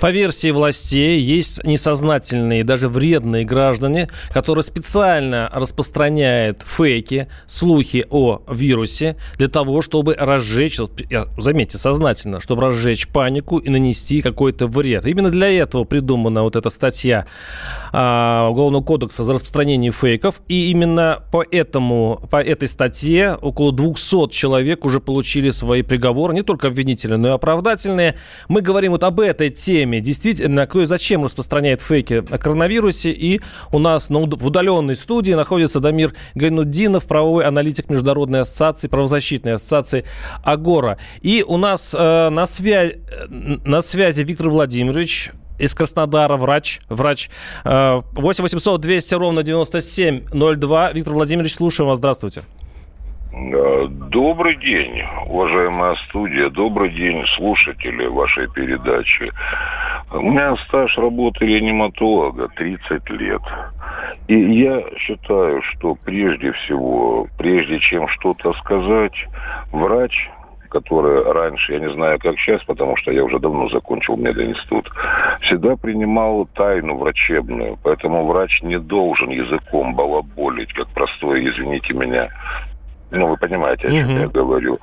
По 0.00 0.10
версии 0.10 0.50
властей, 0.50 1.18
есть 1.18 1.64
несознательные, 1.64 2.64
даже 2.64 2.88
вредные 2.88 3.46
граждане, 3.46 4.08
которые 4.30 4.62
специально 4.62 5.50
распространяют 5.54 6.62
фейки, 6.62 7.28
слухи 7.46 8.04
о 8.10 8.42
вирусе 8.50 9.16
для 9.38 9.48
того, 9.48 9.80
чтобы 9.80 10.14
разжечь, 10.14 10.78
заметьте, 11.38 11.78
сознательно, 11.78 12.40
чтобы 12.40 12.62
разжечь 12.62 13.08
панику 13.08 13.56
и 13.56 13.70
нанести 13.70 14.20
какой-то 14.20 14.66
вред. 14.66 15.06
Именно 15.06 15.30
для 15.30 15.50
этого 15.50 15.84
придумана 15.84 16.42
вот 16.42 16.56
эта 16.56 16.68
статья 16.68 17.26
а, 17.90 18.48
Уголовного 18.50 18.82
кодекса 18.82 19.24
за 19.24 19.32
распространение 19.32 19.92
фейков. 19.92 20.42
И 20.46 20.70
именно 20.70 21.22
по, 21.32 21.42
этому, 21.42 22.20
по 22.30 22.42
этой 22.42 22.68
статье 22.68 23.34
около 23.40 23.72
200 23.72 24.28
человек 24.28 24.84
уже 24.84 25.00
получили 25.00 25.48
свои 25.50 25.80
приговоры, 25.80 26.34
не 26.34 26.42
только 26.42 26.66
обвинительные, 26.66 27.16
но 27.16 27.28
и 27.28 27.30
оправдательные. 27.30 28.16
Мы 28.48 28.60
говорим 28.60 28.92
вот 28.92 29.02
об 29.02 29.20
этой 29.20 29.48
теме 29.48 29.85
теме. 29.86 30.00
Действительно, 30.00 30.66
кто 30.66 30.82
и 30.82 30.86
зачем 30.86 31.24
распространяет 31.24 31.80
фейки 31.80 32.24
о 32.28 32.38
коронавирусе. 32.38 33.10
И 33.10 33.40
у 33.72 33.78
нас 33.78 34.10
на, 34.10 34.20
в 34.20 34.46
удаленной 34.46 34.96
студии 34.96 35.32
находится 35.32 35.80
Дамир 35.80 36.14
Гайнуддинов, 36.34 37.06
правовой 37.06 37.44
аналитик 37.44 37.88
Международной 37.88 38.40
ассоциации, 38.40 38.88
правозащитной 38.88 39.54
ассоциации 39.54 40.04
Агора. 40.44 40.98
И 41.22 41.44
у 41.46 41.56
нас 41.56 41.94
э, 41.98 42.28
на, 42.30 42.46
свя... 42.46 42.90
на 43.28 43.82
связи 43.82 44.22
Виктор 44.22 44.48
Владимирович, 44.48 45.30
из 45.58 45.74
Краснодара, 45.74 46.36
врач, 46.36 46.80
врач. 46.90 47.30
8 47.64 48.42
800 48.42 48.80
200 48.80 49.14
ровно 49.14 49.42
9702. 49.42 50.92
Виктор 50.92 51.14
Владимирович, 51.14 51.54
слушаем 51.54 51.88
вас. 51.88 51.98
Здравствуйте. 51.98 52.42
Добрый 53.36 54.56
день, 54.56 55.02
уважаемая 55.26 55.94
студия, 56.08 56.48
добрый 56.48 56.88
день, 56.88 57.22
слушатели 57.36 58.06
вашей 58.06 58.50
передачи. 58.50 59.30
У 60.10 60.30
меня 60.30 60.56
стаж 60.68 60.96
работы 60.96 61.44
реаниматолога 61.44 62.48
30 62.56 63.10
лет. 63.10 63.42
И 64.28 64.38
я 64.38 64.82
считаю, 64.96 65.60
что 65.62 65.96
прежде 66.02 66.52
всего, 66.52 67.26
прежде 67.36 67.78
чем 67.80 68.08
что-то 68.08 68.54
сказать, 68.54 69.26
врач, 69.70 70.30
который 70.70 71.22
раньше, 71.30 71.74
я 71.74 71.80
не 71.80 71.90
знаю, 71.90 72.18
как 72.18 72.38
сейчас, 72.38 72.62
потому 72.64 72.96
что 72.96 73.12
я 73.12 73.22
уже 73.22 73.38
давно 73.38 73.68
закончил 73.68 74.16
мединститут, 74.16 74.90
всегда 75.42 75.76
принимал 75.76 76.46
тайну 76.54 76.96
врачебную. 76.96 77.78
Поэтому 77.82 78.26
врач 78.26 78.62
не 78.62 78.78
должен 78.78 79.28
языком 79.28 79.94
балаболить, 79.94 80.72
как 80.72 80.88
простой, 80.88 81.46
извините 81.48 81.92
меня, 81.92 82.30
ну, 83.10 83.28
вы 83.28 83.36
понимаете, 83.36 83.88
о 83.88 83.90
чем 83.90 84.10
угу. 84.10 84.18
я 84.20 84.28
говорю. 84.28 84.78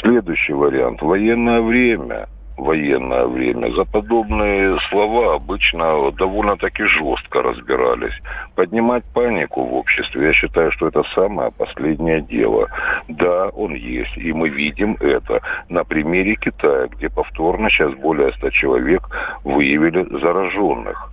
Следующий 0.00 0.52
вариант. 0.52 1.02
Военное 1.02 1.60
время 1.60 2.28
военное 2.56 3.26
время. 3.26 3.70
За 3.74 3.84
подобные 3.84 4.78
слова 4.88 5.34
обычно 5.34 6.10
довольно-таки 6.12 6.84
жестко 6.84 7.42
разбирались. 7.42 8.14
Поднимать 8.54 9.04
панику 9.12 9.64
в 9.64 9.74
обществе, 9.74 10.26
я 10.26 10.32
считаю, 10.32 10.72
что 10.72 10.88
это 10.88 11.02
самое 11.14 11.50
последнее 11.50 12.22
дело. 12.22 12.68
Да, 13.08 13.48
он 13.48 13.74
есть, 13.74 14.16
и 14.16 14.32
мы 14.32 14.48
видим 14.48 14.96
это 15.00 15.42
на 15.68 15.84
примере 15.84 16.36
Китая, 16.36 16.88
где 16.88 17.08
повторно 17.08 17.70
сейчас 17.70 17.92
более 17.94 18.32
100 18.32 18.50
человек 18.50 19.02
выявили 19.44 20.06
зараженных. 20.18 21.12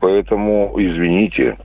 Поэтому, 0.00 0.74
извините, 0.76 1.56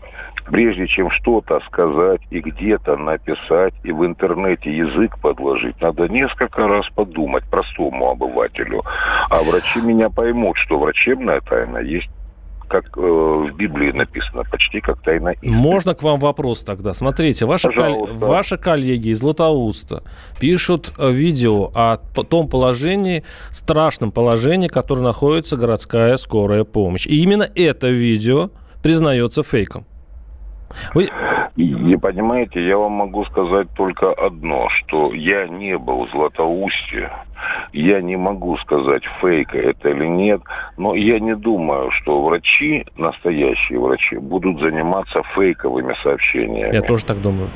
прежде 0.46 0.88
чем 0.88 1.10
что-то 1.12 1.60
сказать 1.68 2.22
и 2.30 2.40
где-то 2.40 2.98
написать, 2.98 3.74
и 3.84 3.92
в 3.92 4.06
интернете 4.06 4.76
язык 4.76 5.20
подложить, 5.20 5.80
надо 5.82 6.08
несколько 6.08 6.68
раз 6.68 6.88
подумать 6.90 7.44
простому 7.50 8.10
обывателю. 8.10 8.84
А 9.30 9.42
врачи 9.44 9.82
меня 9.82 10.10
поймут, 10.10 10.58
что 10.58 10.80
врачебная 10.80 11.42
тайна 11.42 11.80
есть 11.80 12.10
как 12.72 12.98
э, 12.98 13.02
в 13.02 13.54
Библии 13.58 13.92
написано, 13.92 14.44
почти 14.50 14.80
как 14.80 15.02
тайна 15.02 15.30
истины. 15.30 15.52
Можно 15.52 15.94
к 15.94 16.04
вам 16.04 16.20
вопрос 16.20 16.64
тогда? 16.64 16.94
Смотрите, 16.94 17.46
ваши, 17.46 17.70
кол- 17.70 18.08
ваши 18.14 18.58
коллеги 18.58 19.10
из 19.10 19.20
Златоуста 19.20 20.04
пишут 20.40 20.94
э, 20.98 21.12
видео 21.12 21.70
о 21.76 21.98
том 21.98 22.48
положении, 22.48 23.26
страшном 23.52 24.14
положении, 24.14 24.70
в 24.70 24.72
котором 24.72 25.04
находится 25.04 25.58
городская 25.58 26.16
скорая 26.16 26.64
помощь. 26.64 27.06
И 27.08 27.22
именно 27.22 27.48
это 27.56 27.90
видео 27.90 28.52
признается 28.82 29.44
фейком. 29.44 29.86
Вы... 30.94 31.10
И, 31.56 31.98
понимаете, 31.98 32.66
я 32.66 32.78
вам 32.78 32.94
могу 32.94 33.26
сказать 33.26 33.68
только 33.76 34.12
одно, 34.14 34.70
что 34.70 35.14
я 35.14 35.48
не 35.48 35.78
был 35.78 36.06
в 36.06 36.12
Златоусте, 36.12 37.12
я 37.74 38.02
не 38.02 38.16
могу 38.16 38.58
сказать, 38.58 39.04
фейк 39.20 39.54
это 39.54 39.90
или 39.90 40.06
нет, 40.06 40.42
но 40.78 40.96
я 40.96 41.20
не 41.20 41.36
думаю, 41.36 41.92
что 41.92 42.24
врачи, 42.24 42.86
настоящие 42.98 43.80
врачи, 43.80 44.18
будут 44.18 44.60
заниматься 44.60 45.22
фейковыми 45.36 45.96
сообщениями. 46.04 46.74
Я 46.74 46.82
тоже 46.82 47.06
так 47.06 47.22
думаю. 47.22 47.50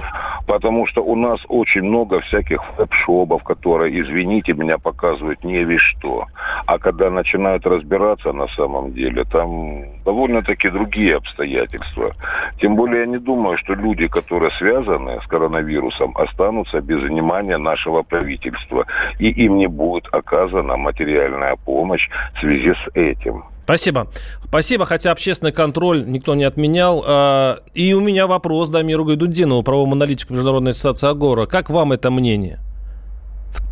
Потому 0.48 0.86
что 0.88 1.02
у 1.02 1.16
нас 1.16 1.40
очень 1.48 1.82
много 1.82 2.22
всяких 2.22 2.62
веб-шопов, 2.78 3.44
которые, 3.44 4.00
извините 4.02 4.54
меня, 4.54 4.78
показывают 4.78 5.44
не 5.44 5.64
весь 5.64 5.82
что. 5.82 6.26
А 6.66 6.78
когда 6.78 7.10
начинают 7.10 7.66
разбираться 7.66 8.32
на 8.32 8.48
самом 8.50 8.94
деле, 8.94 9.24
там 9.24 10.04
довольно-таки 10.06 10.70
другие 10.70 11.16
обстоятельства. 11.16 12.14
Тем 12.62 12.76
более 12.76 13.02
я 13.02 13.06
не 13.08 13.18
думаю, 13.18 13.58
что 13.58 13.74
люди, 13.74 14.08
которые 14.08 14.52
связаны 14.52 15.20
с 15.24 15.28
коронавирусом, 15.28 16.16
останутся 16.16 16.80
без 16.82 17.02
внимания 17.02 17.58
нашего 17.58 18.04
правительства. 18.04 18.86
И 19.20 19.30
им 19.30 19.58
не 19.58 19.68
будет 19.76 20.06
оказана 20.12 20.78
материальная 20.78 21.56
помощь 21.58 22.10
в 22.36 22.40
связи 22.40 22.74
с 22.74 22.96
этим. 22.96 23.44
Спасибо. 23.66 24.08
Спасибо, 24.44 24.86
хотя 24.86 25.12
общественный 25.12 25.52
контроль 25.52 26.06
никто 26.06 26.36
не 26.36 26.44
отменял. 26.44 27.04
А, 27.06 27.60
и 27.74 27.94
у 27.94 28.00
меня 28.00 28.28
вопрос 28.28 28.70
Дамиру 28.70 29.06
Гайдудинову, 29.06 29.64
правовому 29.64 29.94
аналитику 29.94 30.34
Международной 30.34 30.72
ассоциации 30.72 31.10
Агора. 31.10 31.48
Как 31.48 31.70
вам 31.70 31.92
это 31.92 32.12
мнение? 32.12 32.60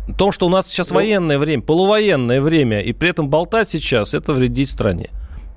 В 0.08 0.16
том, 0.16 0.32
что 0.32 0.46
у 0.46 0.50
нас 0.50 0.66
сейчас 0.66 0.90
ну, 0.90 0.96
военное 0.96 1.38
время, 1.38 1.62
полувоенное 1.62 2.40
время, 2.40 2.80
и 2.80 2.92
при 2.92 3.10
этом 3.10 3.28
болтать 3.28 3.70
сейчас, 3.70 4.14
это 4.14 4.32
вредит 4.32 4.68
стране. 4.68 5.10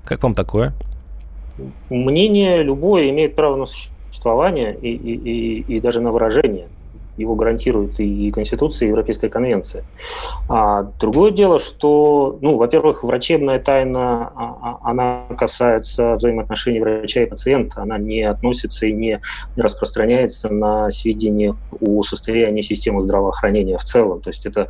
Как 0.04 0.22
вам 0.22 0.34
такое? 0.34 0.72
Мнение 1.90 2.62
любое 2.62 3.10
имеет 3.10 3.34
право 3.34 3.56
на 3.56 3.66
существование 3.66 4.76
и, 4.80 4.94
и, 4.94 5.14
и, 5.14 5.76
и 5.76 5.80
даже 5.80 6.00
на 6.00 6.12
выражение 6.12 6.68
его 7.18 7.34
гарантирует 7.34 7.98
и 8.00 8.30
Конституция, 8.30 8.86
и 8.86 8.90
Европейская 8.90 9.28
конвенция. 9.28 9.84
А 10.48 10.84
другое 11.00 11.30
дело, 11.30 11.58
что, 11.58 12.38
ну, 12.40 12.56
во-первых, 12.56 13.02
врачебная 13.02 13.58
тайна, 13.58 14.32
а, 14.34 14.58
а, 14.62 14.90
она 14.90 15.24
касается 15.38 16.14
взаимоотношений 16.14 16.80
врача 16.80 17.22
и 17.22 17.26
пациента, 17.26 17.82
она 17.82 17.98
не 17.98 18.22
относится 18.22 18.86
и 18.86 18.92
не 18.92 19.20
распространяется 19.56 20.48
на 20.48 20.90
сведения 20.90 21.56
о 21.80 22.02
состоянии 22.02 22.62
системы 22.62 23.00
здравоохранения 23.00 23.78
в 23.78 23.84
целом. 23.84 24.20
То 24.20 24.30
есть 24.30 24.46
это 24.46 24.68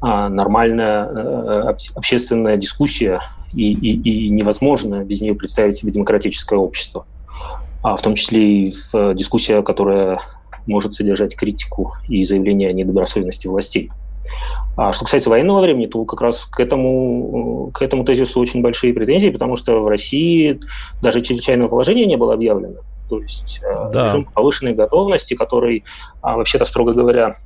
а, 0.00 0.28
нормальная 0.28 1.06
э, 1.06 1.74
общественная 1.94 2.56
дискуссия, 2.56 3.20
и, 3.52 3.72
и, 3.72 4.26
и 4.26 4.28
невозможно 4.28 5.04
без 5.04 5.20
нее 5.20 5.34
представить 5.34 5.76
себе 5.76 5.92
демократическое 5.92 6.58
общество. 6.58 7.06
в 7.82 8.02
том 8.02 8.14
числе 8.14 8.66
и 8.66 8.72
в 8.92 9.14
дискуссия, 9.14 9.62
которая 9.62 10.18
может 10.66 10.94
содержать 10.94 11.36
критику 11.36 11.92
и 12.08 12.22
заявление 12.24 12.68
о 12.68 12.72
недобросовестности 12.72 13.46
властей. 13.46 13.90
А 14.76 14.92
что 14.92 15.04
касается 15.04 15.30
военного 15.30 15.62
времени, 15.62 15.86
то 15.86 16.04
как 16.04 16.20
раз 16.20 16.46
к 16.46 16.60
этому, 16.60 17.70
к 17.72 17.80
этому 17.80 18.04
тезису 18.04 18.40
очень 18.40 18.60
большие 18.60 18.92
претензии, 18.92 19.30
потому 19.30 19.56
что 19.56 19.80
в 19.80 19.88
России 19.88 20.60
даже 21.00 21.20
чрезвычайное 21.20 21.68
положение 21.68 22.06
не 22.06 22.16
было 22.16 22.34
объявлено. 22.34 22.80
То 23.08 23.20
есть 23.20 23.60
э, 23.62 23.90
да. 23.92 24.06
режим 24.06 24.24
повышенной 24.24 24.74
готовности, 24.74 25.34
который, 25.34 25.84
а, 26.20 26.36
вообще-то, 26.36 26.64
строго 26.64 26.92
говоря, 26.92 27.36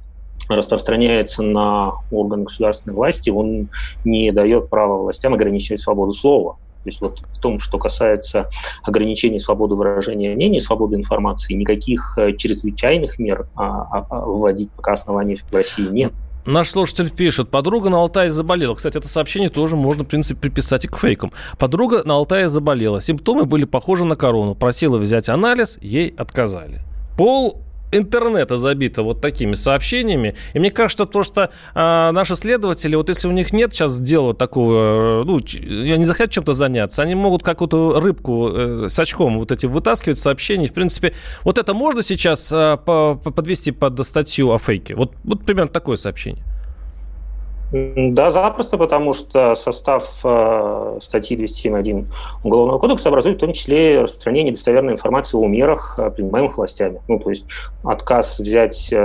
распространяется 0.49 1.43
на 1.43 1.93
органы 2.11 2.45
государственной 2.45 2.95
власти, 2.95 3.31
он 3.31 3.69
не 4.05 4.33
дает 4.33 4.69
права 4.69 4.97
властям 4.97 5.35
ограничивать 5.35 5.81
свободу 5.81 6.13
слова. 6.13 6.57
То 6.83 6.89
есть 6.89 7.01
вот 7.01 7.21
в 7.21 7.41
том, 7.41 7.59
что 7.59 7.79
касается 7.79 8.49
ограничений 8.83 9.39
свободы 9.39 9.75
выражения 9.75 10.35
мнений, 10.35 10.61
свободы 10.61 10.97
информации, 10.97 11.53
никаких 11.55 12.17
э, 12.17 12.35
чрезвычайных 12.37 13.19
мер 13.19 13.49
а, 13.55 13.83
а, 13.83 14.07
а, 14.09 14.21
вводить 14.21 14.71
пока 14.73 14.93
оснований 14.93 15.35
в 15.35 15.53
России 15.53 15.87
нет. 15.91 16.13
Наш 16.47 16.71
слушатель 16.71 17.11
пишет, 17.11 17.51
подруга 17.51 17.91
на 17.91 17.99
Алтае 17.99 18.31
заболела. 18.31 18.75
Кстати, 18.75 18.97
это 18.97 19.09
сообщение 19.09 19.51
тоже 19.51 19.77
можно, 19.77 20.05
в 20.05 20.07
принципе, 20.07 20.41
приписать 20.41 20.87
и 20.87 20.89
к 20.89 20.97
фейкам. 20.97 21.33
Подруга 21.59 22.03
на 22.05 22.15
Алтае 22.15 22.49
заболела. 22.49 23.03
Симптомы 23.03 23.45
были 23.45 23.67
похожи 23.67 24.07
на 24.07 24.17
корону. 24.17 24.55
Просила 24.55 24.97
взять 24.97 25.29
анализ, 25.29 25.79
ей 25.83 26.15
отказали. 26.17 26.81
Пол 27.19 27.61
интернета 27.93 28.57
забито 28.57 29.03
вот 29.03 29.21
такими 29.21 29.55
сообщениями. 29.55 30.35
И 30.55 30.59
мне 30.59 30.71
кажется, 30.71 31.07
то, 31.07 31.23
что 31.23 31.51
а, 31.75 32.13
наши 32.13 32.37
следователи, 32.37 32.97
вот 32.97 33.09
если 33.09 33.29
у 33.29 33.33
них 33.33 33.53
нет 33.53 33.75
сейчас 33.75 34.01
дела 34.01 34.35
такого, 34.35 35.23
э, 35.23 35.25
ну, 35.25 35.37
они 35.95 36.05
захотят 36.05 36.31
чем-то 36.31 36.53
заняться, 36.53 37.03
они 37.03 37.15
могут 37.15 37.43
какую-то 37.43 38.01
рыбку 38.01 38.51
э, 38.53 38.89
с 38.89 38.99
очком 38.99 39.39
вот 39.39 39.53
эти 39.53 39.67
вытаскивать 39.67 40.19
сообщения. 40.19 40.67
В 40.67 40.73
принципе, 40.73 41.15
вот 41.43 41.59
это 41.59 41.75
можно 41.75 42.03
сейчас 42.03 42.51
а, 42.53 42.77
по, 42.77 43.15
подвести 43.17 43.73
под 43.73 44.07
статью 44.07 44.53
о 44.53 44.59
фейке? 44.59 44.95
Вот, 44.95 45.13
вот 45.25 45.45
примерно 45.45 45.71
такое 45.71 45.97
сообщение. 45.97 46.45
Да, 47.73 48.33
запросто, 48.33 48.79
потому 48.79 49.13
что 49.13 49.55
состав 49.55 50.21
э, 50.25 50.99
статьи 51.01 51.37
207.1 51.37 52.07
Уголовного 52.43 52.79
кодекса 52.79 53.11
образует 53.11 53.37
в 53.37 53.41
том 53.41 53.53
числе 53.53 54.01
распространение 54.01 54.53
достоверной 54.53 54.95
информации 54.95 55.39
о 55.39 55.47
мерах, 55.47 55.95
э, 55.97 56.11
принимаемых 56.11 56.57
властями. 56.57 57.01
Ну, 57.07 57.21
то 57.21 57.31
есть 57.31 57.47
отказ 57.85 58.41
взять 58.41 58.93
э, 58.93 58.99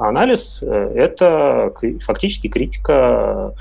анализ 0.00 0.62
э,– 0.62 0.92
это 0.96 1.72
фактически 2.00 2.48
критика 2.48 3.54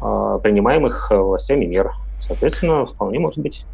э, 0.00 0.38
принимаемых 0.42 1.10
властями 1.10 1.66
мер. 1.66 1.92
Соответственно, 2.20 2.84
вполне 2.84 3.18
может 3.18 3.38
быть. 3.38 3.64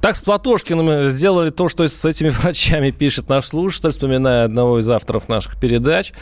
Так, 0.00 0.16
с 0.16 0.22
Платошкиным 0.22 1.08
сделали 1.10 1.50
то, 1.50 1.68
что 1.68 1.86
с 1.86 2.04
этими 2.04 2.28
врачами 2.40 2.90
пишет 2.90 3.28
наш 3.28 3.46
слушатель, 3.46 3.90
вспоминая 3.90 4.44
одного 4.44 4.78
из 4.80 4.88
авторов 4.90 5.28
наших 5.28 5.58
передач. 5.58 6.12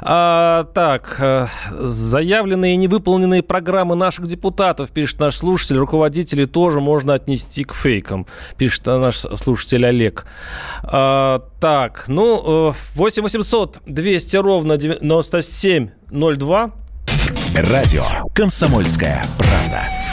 А, 0.00 0.64
так, 0.74 1.16
э, 1.20 1.46
заявленные 1.72 2.74
и 2.74 2.76
невыполненные 2.76 3.42
программы 3.42 3.94
наших 3.96 4.26
депутатов, 4.26 4.90
пишет 4.90 5.20
наш 5.20 5.36
слушатель, 5.36 5.76
руководители 5.76 6.44
тоже 6.46 6.80
можно 6.80 7.14
отнести 7.14 7.64
к 7.64 7.74
фейкам, 7.74 8.26
пишет 8.56 8.86
наш 8.86 9.16
слушатель 9.18 9.86
Олег. 9.86 10.26
А, 10.82 11.40
так, 11.60 12.04
ну, 12.08 12.74
8 12.94 13.22
800 13.22 13.82
200 13.86 14.36
ровно 14.36 14.76
9702. 14.76 16.70
Радио 17.54 18.04
«Комсомольская 18.34 19.24
правда». 19.38 20.05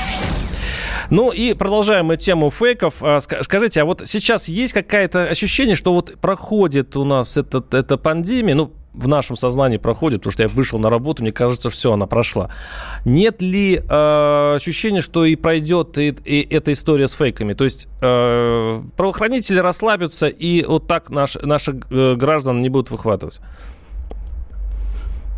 Ну 1.14 1.32
и 1.32 1.54
продолжаем 1.54 2.08
мы 2.08 2.18
тему 2.18 2.50
фейков. 2.50 2.96
А, 3.02 3.20
скажите, 3.22 3.82
а 3.82 3.86
вот 3.86 4.02
сейчас 4.06 4.48
есть 4.48 4.74
какое-то 4.74 5.26
ощущение, 5.26 5.76
что 5.76 5.94
вот 5.94 6.20
проходит 6.20 6.98
у 6.98 7.06
нас 7.06 7.38
этот, 7.38 7.76
эта 7.76 7.98
пандемия, 7.98 8.56
ну, 8.56 8.74
в 8.96 9.08
нашем 9.08 9.36
сознании 9.36 9.78
проходит, 9.78 10.22
потому 10.22 10.32
что 10.32 10.42
я 10.42 10.50
вышел 10.50 10.80
на 10.80 10.90
работу, 10.90 11.22
мне 11.22 11.32
кажется, 11.32 11.70
все, 11.70 11.94
она 11.94 12.08
прошла. 12.08 12.50
Нет 13.06 13.44
ли 13.44 13.76
э, 13.76 14.56
ощущения, 14.56 15.02
что 15.02 15.24
и 15.24 15.36
пройдет 15.36 16.00
и, 16.00 16.16
и 16.26 16.52
эта 16.52 16.72
история 16.74 17.08
с 17.08 17.14
фейками? 17.14 17.54
То 17.54 17.64
есть 17.64 17.88
э, 18.02 18.82
правоохранители 18.98 19.60
расслабятся, 19.60 20.28
и 20.28 20.66
вот 20.66 20.88
так 20.88 21.12
наш, 21.12 21.36
наши 21.36 21.80
э, 21.92 22.16
граждан 22.16 22.64
не 22.64 22.70
будут 22.70 22.90
выхватывать? 22.90 23.40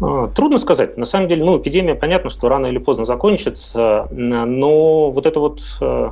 А, 0.02 0.28
трудно 0.28 0.58
сказать. 0.58 0.98
На 0.98 1.06
самом 1.06 1.28
деле, 1.28 1.44
ну, 1.44 1.58
эпидемия, 1.58 1.96
понятно, 1.96 2.30
что 2.30 2.50
рано 2.50 2.68
или 2.68 2.78
поздно 2.78 3.06
закончится, 3.06 4.08
но 4.12 5.12
вот 5.12 5.26
эта 5.26 5.40
вот 5.40 5.62
э, 5.82 6.10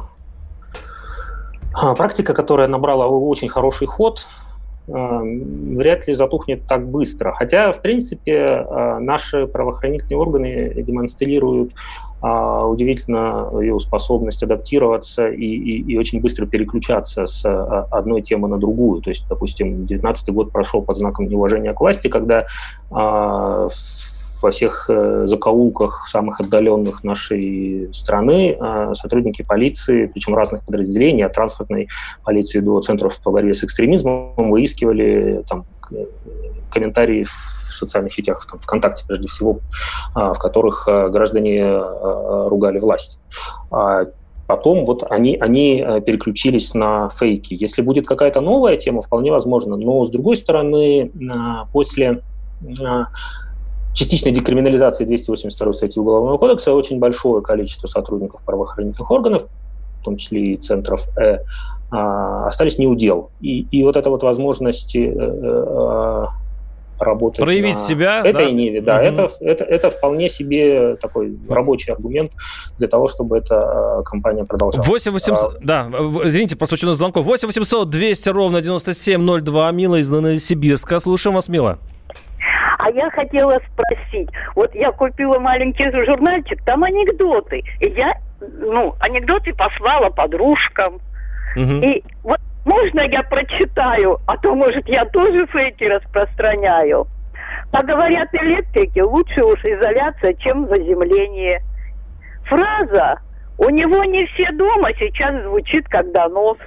а, 1.74 1.96
практика, 1.96 2.34
которая 2.34 2.68
набрала 2.68 3.08
очень 3.08 3.50
хороший 3.50 3.88
ход, 3.88 4.28
э, 4.88 4.92
вряд 4.92 6.08
ли 6.08 6.14
затухнет 6.14 6.66
так 6.68 6.88
быстро. 6.88 7.34
Хотя, 7.34 7.72
в 7.72 7.82
принципе, 7.82 8.34
э, 8.34 9.00
наши 9.00 9.48
правоохранительные 9.48 10.18
органы 10.18 10.74
демонстрируют 10.78 11.74
удивительно 12.24 13.50
ее 13.60 13.78
способность 13.82 14.44
адаптироваться 14.44 15.28
и, 15.28 15.46
и, 15.46 15.92
и 15.92 15.98
очень 15.98 16.22
быстро 16.22 16.46
переключаться 16.46 17.26
с 17.26 17.44
а, 17.46 17.88
одной 17.92 18.22
темы 18.22 18.48
на 18.48 18.58
другую. 18.58 19.02
То 19.02 19.10
есть, 19.10 19.28
допустим, 19.28 19.76
2019 19.76 20.30
год 20.30 20.52
прошел 20.52 20.82
под 20.82 20.96
знаком 20.96 21.26
неуважения 21.28 21.74
к 21.74 21.82
власти, 21.82 22.08
когда 22.08 22.46
а, 22.92 23.68
во 24.42 24.52
всех 24.52 24.88
э, 24.90 25.24
закоулках 25.26 26.06
самых 26.10 26.42
отдаленных 26.42 27.06
нашей 27.06 27.88
страны 27.94 28.58
сотрудники 28.94 29.42
полиции, 29.42 30.08
причем 30.08 30.36
разных 30.36 30.66
подразделений, 30.66 31.24
от 31.24 31.32
транспортной 31.32 31.88
полиции 32.26 32.60
до 32.60 32.82
центров 32.82 33.22
по 33.24 33.32
борьбе 33.32 33.54
с 33.54 33.64
экстремизмом, 33.64 34.34
выискивали 34.36 35.46
там, 35.48 35.64
комментарии 36.70 37.24
в 37.24 37.63
социальных 37.84 38.14
сетях, 38.14 38.46
там, 38.50 38.60
ВКонтакте 38.60 39.06
прежде 39.08 39.28
всего, 39.28 39.60
а, 40.16 40.34
в 40.34 40.40
которых 40.40 40.88
а, 40.88 41.10
граждане 41.10 41.64
а, 41.64 42.48
ругали 42.50 42.80
власть. 42.80 43.20
Потом 44.46 44.84
вот 44.84 45.06
они, 45.10 45.38
они 45.40 45.84
переключились 46.06 46.74
на 46.74 47.10
фейки. 47.10 47.56
Если 47.58 47.82
будет 47.82 48.06
какая-то 48.06 48.42
новая 48.42 48.76
тема, 48.76 49.02
вполне 49.02 49.32
возможно. 49.32 49.78
Но, 49.78 50.04
с 50.04 50.10
другой 50.10 50.36
стороны, 50.36 51.12
после 51.72 52.22
частичной 53.94 54.34
декриминализации 54.34 55.06
282 55.06 55.74
статьи 55.74 56.00
Уголовного 56.00 56.38
кодекса 56.38 56.74
очень 56.74 57.00
большое 57.00 57.42
количество 57.42 57.88
сотрудников 57.88 58.44
правоохранительных 58.44 59.10
органов 59.10 59.46
в 60.02 60.04
том 60.04 60.18
числе 60.18 60.56
и 60.56 60.58
центров 60.58 61.08
Э, 61.94 62.46
остались 62.48 62.80
не 62.80 62.88
удел. 62.88 63.30
И, 63.40 63.68
и 63.70 63.84
вот 63.84 63.96
эта 63.98 64.10
вот 64.10 64.24
возможность 64.24 64.96
работать 67.00 67.44
Проявить 67.44 67.76
на 67.76 67.82
себя, 67.82 68.20
этой 68.20 68.46
да? 68.46 68.52
ниве, 68.52 68.82
да, 68.82 68.96
угу. 68.98 69.04
это, 69.04 69.28
это, 69.42 69.64
это 69.64 69.90
вполне 69.90 70.30
себе 70.30 70.96
такой 70.96 71.38
рабочий 71.50 71.92
аргумент 71.92 72.32
для 72.78 72.88
того, 72.88 73.08
чтобы 73.08 73.38
эта 73.38 74.02
компания 74.06 74.44
продолжала. 74.46 74.84
8 74.84 75.12
800, 75.12 75.56
а, 75.56 75.58
да, 75.62 75.88
извините, 76.24 76.56
просто 76.56 76.76
очень 76.76 76.88
много 76.88 76.98
звонков. 76.98 77.26
8 77.26 77.48
800 77.48 77.90
200 77.90 78.30
ровно 78.30 78.62
9702, 78.62 79.72
Мила 79.72 79.96
из 79.96 80.10
Новосибирска. 80.10 81.00
Слушаем 81.00 81.36
вас, 81.36 81.50
Мила. 81.50 81.78
А 82.80 82.90
я 82.90 83.10
хотела 83.12 83.60
спросить, 83.72 84.30
вот 84.56 84.76
я 84.76 84.92
купила 84.92 85.40
маленький 85.40 85.90
журнальчик, 86.06 86.62
там 86.66 86.84
анекдоты. 86.84 87.64
И 87.80 87.88
я, 87.88 88.14
ну, 88.42 88.96
анекдоты 89.00 89.54
послала 89.54 90.10
подружкам. 90.10 90.96
Угу. 91.56 91.76
И 91.82 92.04
вот 92.24 92.40
можно 92.66 93.02
я 93.02 93.24
прочитаю, 93.24 94.20
а 94.26 94.38
то, 94.38 94.56
может, 94.56 94.88
я 94.88 95.06
тоже 95.06 95.46
фейки 95.48 95.84
распространяю. 95.84 97.08
А 97.72 97.84
говорят 97.84 98.30
электрики, 98.34 99.00
лучше 99.00 99.44
уж 99.44 99.60
изоляция, 99.66 100.34
чем 100.36 100.68
заземление. 100.68 101.62
Фраза 102.46 103.20
«У 103.58 103.70
него 103.70 104.04
не 104.04 104.26
все 104.28 104.52
дома» 104.52 104.90
сейчас 104.98 105.44
звучит 105.44 105.88
как 105.88 106.12
донос. 106.12 106.58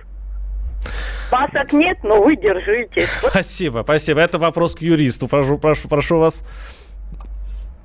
Масок 1.30 1.72
нет, 1.72 1.98
но 2.02 2.22
вы 2.22 2.36
держитесь. 2.36 3.08
Спасибо, 3.22 3.82
спасибо. 3.82 4.20
Это 4.20 4.38
вопрос 4.38 4.74
к 4.74 4.80
юристу. 4.80 5.26
Прошу, 5.26 5.58
прошу, 5.58 5.88
прошу 5.88 6.18
вас. 6.18 6.42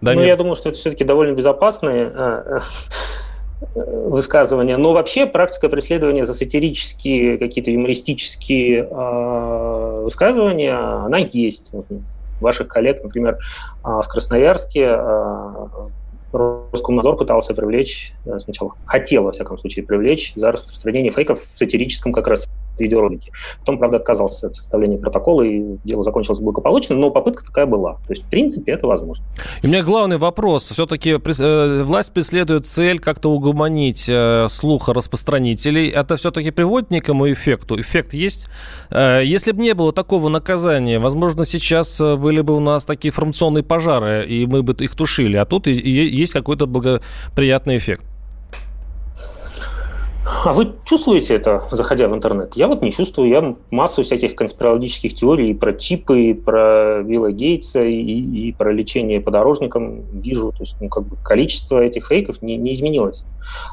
Да, 0.01 0.13
ну, 0.13 0.19
нет. 0.19 0.27
я 0.27 0.35
думаю, 0.35 0.55
что 0.55 0.69
это 0.69 0.77
все-таки 0.77 1.03
довольно 1.03 1.33
безопасные 1.33 2.11
э, 2.13 2.59
высказывания. 3.75 4.77
Но 4.77 4.93
вообще 4.93 5.25
практика 5.25 5.69
преследования 5.69 6.25
за 6.25 6.33
сатирические, 6.33 7.37
какие-то 7.37 7.71
юмористические 7.71 8.87
э, 8.89 10.01
высказывания, 10.03 10.75
она 10.75 11.17
есть. 11.17 11.71
Ваших 12.39 12.67
коллег, 12.69 13.03
например, 13.03 13.37
в 13.83 14.07
Красноярске 14.07 14.97
Роскомнадзор 16.33 17.17
пытался 17.17 17.53
привлечь, 17.53 18.13
сначала 18.39 18.71
хотел, 18.85 19.23
во 19.23 19.31
всяком 19.31 19.57
случае, 19.57 19.85
привлечь 19.85 20.33
за 20.35 20.51
распространение 20.51 21.11
фейков 21.11 21.39
в 21.39 21.43
сатирическом 21.43 22.13
как 22.13 22.27
раз 22.27 22.47
видеоролики. 22.79 23.31
Потом, 23.59 23.77
правда, 23.77 23.97
отказался 23.97 24.47
от 24.47 24.55
составления 24.55 24.97
протокола, 24.97 25.43
и 25.43 25.77
дело 25.83 26.03
закончилось 26.03 26.39
благополучно, 26.39 26.95
но 26.95 27.11
попытка 27.11 27.45
такая 27.45 27.65
была. 27.65 27.93
То 27.93 28.09
есть, 28.09 28.25
в 28.25 28.29
принципе, 28.29 28.73
это 28.73 28.87
возможно. 28.87 29.25
И 29.61 29.67
у 29.67 29.69
меня 29.69 29.83
главный 29.83 30.17
вопрос. 30.17 30.69
Все-таки 30.71 31.11
э, 31.11 31.83
власть 31.83 32.13
преследует 32.13 32.65
цель 32.65 32.99
как-то 32.99 33.31
угомонить 33.31 34.07
э, 34.09 34.47
слух 34.49 34.89
распространителей. 34.89 35.89
Это 35.89 36.17
все-таки 36.17 36.51
приводит 36.51 36.89
к 36.89 36.91
некому 36.91 37.31
эффекту? 37.31 37.79
Эффект 37.79 38.13
есть? 38.13 38.47
Э, 38.89 39.21
если 39.23 39.51
бы 39.51 39.61
не 39.61 39.73
было 39.73 39.93
такого 39.93 40.29
наказания, 40.29 40.99
возможно, 40.99 41.45
сейчас 41.45 41.99
были 41.99 42.41
бы 42.41 42.55
у 42.55 42.59
нас 42.59 42.85
такие 42.85 43.09
информационные 43.09 43.63
пожары, 43.63 44.27
и 44.27 44.45
мы 44.45 44.63
бы 44.63 44.73
их 44.83 44.95
тушили. 44.95 45.37
А 45.37 45.45
тут 45.45 45.67
есть 45.67 46.33
какой-то 46.33 46.67
благоприятный 46.67 47.77
эффект. 47.77 48.03
А 50.23 50.53
вы 50.53 50.73
чувствуете 50.85 51.35
это, 51.35 51.63
заходя 51.71 52.07
в 52.07 52.13
интернет? 52.13 52.55
Я 52.55 52.67
вот 52.67 52.83
не 52.83 52.91
чувствую. 52.91 53.29
Я 53.29 53.55
массу 53.71 54.03
всяких 54.03 54.35
конспирологических 54.35 55.15
теорий 55.15 55.53
про 55.55 55.73
чипы, 55.73 56.21
и 56.21 56.33
про 56.33 57.01
Билла 57.03 57.31
Гейтса 57.31 57.83
и, 57.83 57.95
и 57.95 58.51
про 58.53 58.71
лечение 58.71 59.19
подорожникам 59.19 60.03
вижу. 60.11 60.51
То 60.51 60.61
есть, 60.61 60.77
ну, 60.79 60.89
как 60.89 61.07
бы 61.07 61.17
количество 61.23 61.79
этих 61.79 62.07
фейков 62.07 62.43
не, 62.43 62.55
не 62.57 62.73
изменилось. 62.73 63.23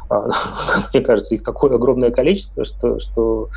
А, 0.08 0.30
мне 0.94 1.02
кажется, 1.02 1.34
их 1.34 1.42
такое 1.42 1.74
огромное 1.74 2.10
количество, 2.10 2.64
что, 2.64 2.98
что 2.98 3.48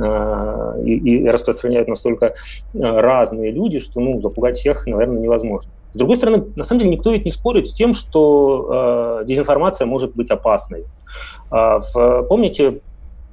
а, 0.00 0.76
и, 0.84 0.94
и 0.96 1.28
распространяют 1.28 1.86
настолько 1.86 2.34
а, 2.74 3.00
разные 3.00 3.52
люди, 3.52 3.78
что 3.78 4.00
ну, 4.00 4.20
запугать 4.20 4.56
всех, 4.56 4.86
наверное, 4.86 5.20
невозможно. 5.20 5.70
С 5.92 5.96
другой 5.96 6.16
стороны, 6.16 6.44
на 6.56 6.64
самом 6.64 6.80
деле 6.80 6.96
никто 6.96 7.12
ведь 7.12 7.24
не 7.24 7.30
спорит 7.30 7.68
с 7.68 7.74
тем, 7.74 7.92
что 7.92 9.20
э, 9.20 9.26
дезинформация 9.26 9.86
может 9.86 10.14
быть 10.14 10.30
опасной. 10.30 10.86
Э, 11.52 11.80
в, 11.80 12.22
помните, 12.24 12.80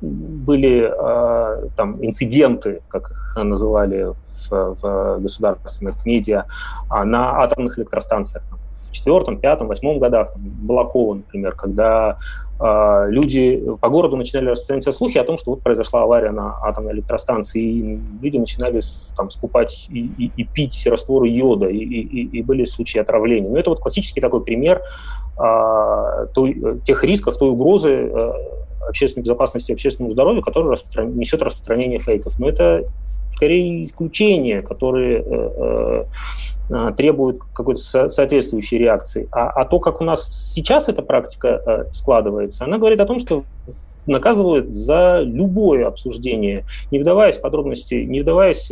были 0.02 0.90
э, 0.90 1.70
там 1.76 2.04
инциденты, 2.04 2.82
как 2.88 3.12
их 3.12 3.36
называли 3.36 4.14
в, 4.50 4.76
в 4.82 5.20
государственных 5.20 6.06
медиа, 6.06 6.46
э, 6.92 7.04
на 7.04 7.42
атомных 7.42 7.80
электростанциях 7.80 8.44
в 8.74 8.92
четвертом, 8.92 9.38
пятом, 9.38 9.68
восьмом 9.68 10.00
годах, 10.00 10.32
там, 10.32 10.42
Балакова, 10.42 11.16
например, 11.16 11.54
когда 11.54 12.18
люди 12.62 13.64
по 13.80 13.88
городу 13.88 14.18
начинали 14.18 14.50
распространяться 14.50 14.92
слухи 14.92 15.18
о 15.18 15.24
том, 15.24 15.38
что 15.38 15.52
вот 15.52 15.62
произошла 15.62 16.04
авария 16.04 16.32
на 16.32 16.58
атомной 16.62 16.92
электростанции, 16.94 17.62
и 17.62 18.00
люди 18.22 18.38
начинали 18.38 18.82
там 19.16 19.30
скупать 19.30 19.88
и, 19.90 20.00
и, 20.18 20.32
и 20.36 20.44
пить 20.44 20.86
растворы 20.86 21.30
йода, 21.30 21.68
и, 21.68 21.78
и, 21.78 22.40
и 22.40 22.44
были 22.44 22.66
случаи 22.66 23.00
отравления. 23.00 23.50
Но 23.50 23.58
это 23.58 23.70
вот 23.70 23.80
классический 23.80 24.20
такой 24.20 24.44
пример 24.44 24.82
э, 25.42 26.28
той, 26.34 26.82
тех 26.84 27.04
рисков, 27.06 27.38
той 27.38 27.50
угрозы 27.50 27.92
э, 27.92 28.32
общественной 28.90 29.24
безопасности 29.24 29.72
общественному 29.72 30.12
здоровью, 30.12 30.42
который 30.42 30.70
распростран... 30.70 31.16
несет 31.16 31.42
распространение 31.42 32.00
фейков. 32.00 32.40
Но 32.40 32.50
это 32.50 32.84
скорее 33.34 33.84
исключения, 33.84 34.62
которые 34.62 35.24
э, 35.26 36.04
э, 36.70 36.92
требуют 36.96 37.42
какой-то 37.54 37.80
со- 37.80 38.10
соответствующей 38.10 38.78
реакции. 38.78 39.28
А, 39.32 39.50
а 39.50 39.66
то, 39.66 39.80
как 39.80 40.02
у 40.02 40.04
нас 40.04 40.52
сейчас 40.54 40.90
эта 40.90 41.02
практика 41.02 41.62
э, 41.66 41.84
складывается, 41.92 42.66
она 42.66 42.78
говорит 42.78 43.00
о 43.00 43.06
том, 43.06 43.20
что 43.20 43.44
наказывают 44.06 44.76
за 44.76 45.22
любое 45.24 45.88
обсуждение, 45.88 46.66
не 46.92 47.00
вдаваясь 47.00 47.38
в 47.38 47.42
подробности, 47.42 47.96
не 47.96 48.22
вдаваясь, 48.22 48.72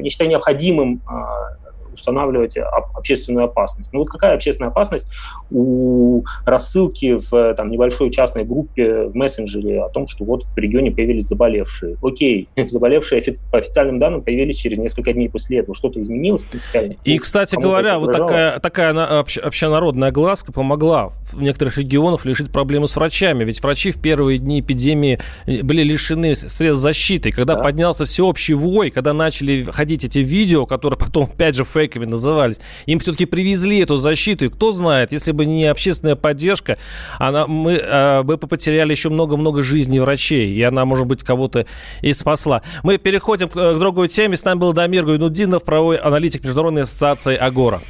не 0.00 0.08
считая 0.08 0.28
необходимым 0.28 1.00
э, 1.10 1.65
устанавливать 1.96 2.56
общественную 2.94 3.46
опасность. 3.46 3.92
Ну 3.92 4.00
вот 4.00 4.08
какая 4.08 4.34
общественная 4.34 4.70
опасность 4.70 5.06
у 5.50 6.24
рассылки 6.44 7.18
в 7.18 7.54
там, 7.54 7.70
небольшой 7.70 8.10
частной 8.10 8.44
группе 8.44 9.04
в 9.04 9.14
мессенджере 9.14 9.82
о 9.82 9.88
том, 9.88 10.06
что 10.06 10.24
вот 10.24 10.42
в 10.42 10.56
регионе 10.56 10.90
появились 10.90 11.26
заболевшие. 11.26 11.96
Окей, 12.02 12.48
заболевшие 12.66 13.22
по 13.50 13.58
официальным 13.58 13.98
данным 13.98 14.22
появились 14.22 14.56
через 14.56 14.78
несколько 14.78 15.12
дней 15.12 15.28
после 15.28 15.58
этого. 15.58 15.74
Что-то 15.74 16.00
изменилось 16.00 16.42
принципиально? 16.42 16.94
И, 17.04 17.18
кстати 17.18 17.56
говоря, 17.56 17.98
вот 17.98 18.12
такая, 18.12 18.58
такая 18.60 19.20
общенародная 19.20 20.10
глазка 20.10 20.52
помогла 20.52 21.12
в 21.32 21.40
некоторых 21.40 21.78
регионах 21.78 22.24
решить 22.24 22.50
проблему 22.50 22.86
с 22.86 22.96
врачами. 22.96 23.44
Ведь 23.44 23.62
врачи 23.62 23.90
в 23.90 24.00
первые 24.00 24.38
дни 24.38 24.60
эпидемии 24.60 25.18
были 25.46 25.82
лишены 25.82 26.34
средств 26.36 26.82
защиты. 26.82 27.30
Когда 27.30 27.54
да. 27.54 27.62
поднялся 27.62 28.04
всеобщий 28.04 28.54
вой, 28.54 28.90
когда 28.90 29.12
начали 29.12 29.64
ходить 29.64 30.04
эти 30.04 30.18
видео, 30.18 30.66
которые 30.66 30.98
потом, 30.98 31.24
опять 31.24 31.54
же, 31.54 31.64
фейк 31.64 31.85
фейками 31.86 32.04
назывались. 32.04 32.58
Им 32.86 32.98
все-таки 32.98 33.26
привезли 33.26 33.80
эту 33.80 33.96
защиту. 33.96 34.46
И 34.46 34.48
кто 34.48 34.72
знает, 34.72 35.12
если 35.12 35.32
бы 35.32 35.46
не 35.46 35.66
общественная 35.66 36.16
поддержка, 36.16 36.76
она, 37.18 37.46
мы 37.46 37.74
э, 37.74 38.22
бы 38.22 38.36
потеряли 38.38 38.90
еще 38.90 39.08
много-много 39.08 39.62
жизней 39.62 40.00
врачей. 40.00 40.52
И 40.52 40.62
она, 40.62 40.84
может 40.84 41.06
быть, 41.06 41.22
кого-то 41.22 41.66
и 42.02 42.12
спасла. 42.12 42.62
Мы 42.82 42.98
переходим 42.98 43.48
к, 43.48 43.54
к 43.54 43.78
другой 43.78 44.08
теме. 44.08 44.36
С 44.36 44.44
нами 44.44 44.58
был 44.58 44.72
Дамир 44.72 45.04
Гайнудинов, 45.04 45.62
правовой 45.62 45.96
аналитик 45.96 46.44
Международной 46.44 46.82
ассоциации 46.82 47.36
«Агора». 47.36 47.80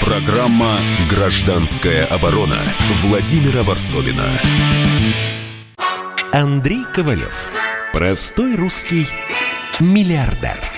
Программа 0.00 0.76
«Гражданская 1.10 2.06
оборона» 2.06 2.56
Владимира 3.02 3.62
Варсовина. 3.62 4.24
Андрей 6.32 6.84
Ковалев. 6.94 7.34
Простой 7.92 8.56
русский 8.56 9.06
миллиардер. 9.80 10.77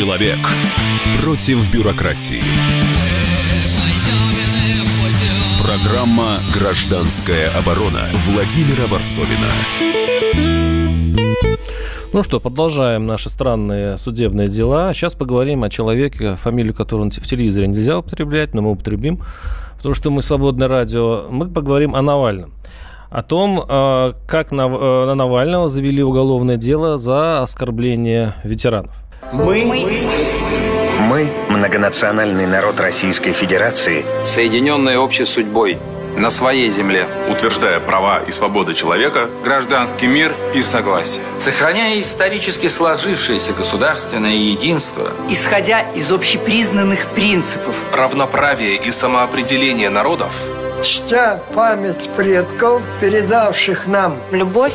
Человек 0.00 0.38
против 1.22 1.70
бюрократии. 1.70 2.40
Программа 5.62 6.38
«Гражданская 6.54 7.50
оборона» 7.50 8.00
Владимира 8.24 8.86
Варсовина. 8.86 9.50
Ну 12.14 12.22
что, 12.22 12.40
продолжаем 12.40 13.06
наши 13.06 13.28
странные 13.28 13.98
судебные 13.98 14.48
дела. 14.48 14.94
Сейчас 14.94 15.14
поговорим 15.14 15.64
о 15.64 15.68
человеке, 15.68 16.36
фамилию 16.36 16.72
которого 16.72 17.10
в 17.10 17.26
телевизоре 17.26 17.66
нельзя 17.66 17.98
употреблять, 17.98 18.54
но 18.54 18.62
мы 18.62 18.70
употребим 18.70 19.20
потому 19.76 19.94
что 19.94 20.10
мы 20.10 20.22
свободное 20.22 20.68
радио, 20.68 21.26
мы 21.28 21.46
поговорим 21.46 21.94
о 21.94 22.00
Навальном. 22.00 22.52
О 23.10 23.22
том, 23.22 23.62
э, 23.68 24.12
как 24.26 24.50
э, 24.50 24.54
на 24.54 25.14
Навального 25.14 25.68
завели 25.68 26.02
уголовное 26.02 26.56
дело 26.56 26.96
за 26.96 27.42
оскорбление 27.42 28.36
ветеранов. 28.44 28.99
Мы, 29.32 29.64
мы 31.00 31.32
многонациональный 31.48 32.46
народ 32.46 32.80
Российской 32.80 33.32
Федерации, 33.32 34.04
соединенные 34.24 34.98
общей 34.98 35.24
судьбой– 35.24 35.78
на 36.16 36.30
своей 36.30 36.70
земле. 36.70 37.06
Утверждая 37.28 37.80
права 37.80 38.22
и 38.26 38.30
свободы 38.30 38.74
человека, 38.74 39.28
гражданский 39.42 40.06
мир 40.06 40.32
и 40.54 40.62
согласие. 40.62 41.22
Сохраняя 41.38 42.00
исторически 42.00 42.68
сложившееся 42.68 43.52
государственное 43.52 44.34
единство. 44.34 45.12
Исходя 45.28 45.80
из 45.94 46.10
общепризнанных 46.10 47.06
принципов. 47.08 47.74
Равноправие 47.92 48.76
и 48.76 48.90
самоопределение 48.90 49.90
народов. 49.90 50.32
Чтя 50.82 51.40
память 51.54 52.08
предков, 52.16 52.82
передавших 53.00 53.86
нам 53.86 54.16
любовь 54.30 54.74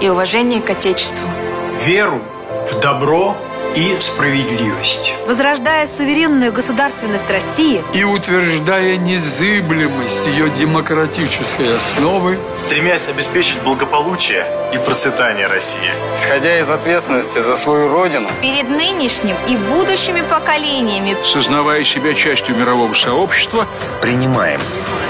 и 0.00 0.08
уважение 0.08 0.60
к 0.60 0.70
Отечеству. 0.70 1.28
Веру 1.84 2.20
в 2.70 2.80
добро 2.80 3.36
и 3.76 3.96
справедливость. 4.00 5.14
Возрождая 5.26 5.86
суверенную 5.86 6.52
государственность 6.52 7.28
России 7.30 7.82
и 7.94 8.04
утверждая 8.04 8.96
незыблемость 8.96 10.26
ее 10.26 10.48
демократической 10.50 11.76
основы, 11.76 12.38
стремясь 12.58 13.08
обеспечить 13.08 13.60
благополучие 13.62 14.44
и 14.74 14.78
процветание 14.78 15.46
России. 15.46 15.90
Исходя 16.18 16.58
из 16.60 16.68
ответственности 16.68 17.42
за 17.42 17.56
свою 17.56 17.88
родину, 17.88 18.28
перед 18.40 18.68
нынешним 18.68 19.36
и 19.48 19.56
будущими 19.56 20.22
поколениями, 20.22 21.16
сознавая 21.22 21.84
себя 21.84 22.14
частью 22.14 22.56
мирового 22.56 22.94
сообщества, 22.94 23.66
принимаем 24.00 24.60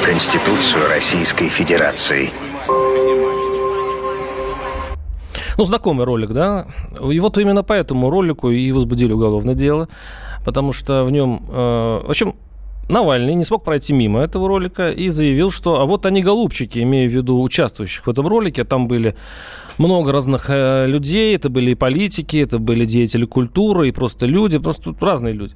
Конституцию 0.04 0.88
Российской 0.88 1.48
Федерации– 1.48 2.32
ну, 5.58 5.64
знакомый 5.64 6.06
ролик, 6.06 6.30
да? 6.30 6.68
И 7.02 7.20
вот 7.20 7.36
именно 7.36 7.62
по 7.62 7.72
этому 7.72 8.10
ролику 8.10 8.50
и 8.50 8.72
возбудили 8.72 9.12
уголовное 9.12 9.54
дело, 9.54 9.88
потому 10.44 10.72
что 10.72 11.04
в 11.04 11.10
нем, 11.10 11.42
э, 11.50 12.00
в 12.06 12.10
общем, 12.10 12.34
Навальный 12.88 13.34
не 13.34 13.44
смог 13.44 13.64
пройти 13.64 13.92
мимо 13.92 14.20
этого 14.20 14.48
ролика 14.48 14.90
и 14.90 15.10
заявил, 15.10 15.50
что 15.50 15.80
а 15.80 15.84
вот 15.84 16.06
они 16.06 16.22
голубчики, 16.22 16.78
имея 16.78 17.06
в 17.06 17.12
виду 17.12 17.42
участвующих 17.42 18.06
в 18.06 18.10
этом 18.10 18.26
ролике, 18.26 18.64
там 18.64 18.88
были 18.88 19.14
много 19.76 20.10
разных 20.10 20.46
э, 20.48 20.86
людей, 20.86 21.36
это 21.36 21.50
были 21.50 21.72
и 21.72 21.74
политики, 21.74 22.38
это 22.38 22.58
были 22.58 22.86
деятели 22.86 23.26
культуры, 23.26 23.88
и 23.88 23.92
просто 23.92 24.24
люди, 24.24 24.58
просто 24.58 24.94
разные 25.00 25.34
люди. 25.34 25.54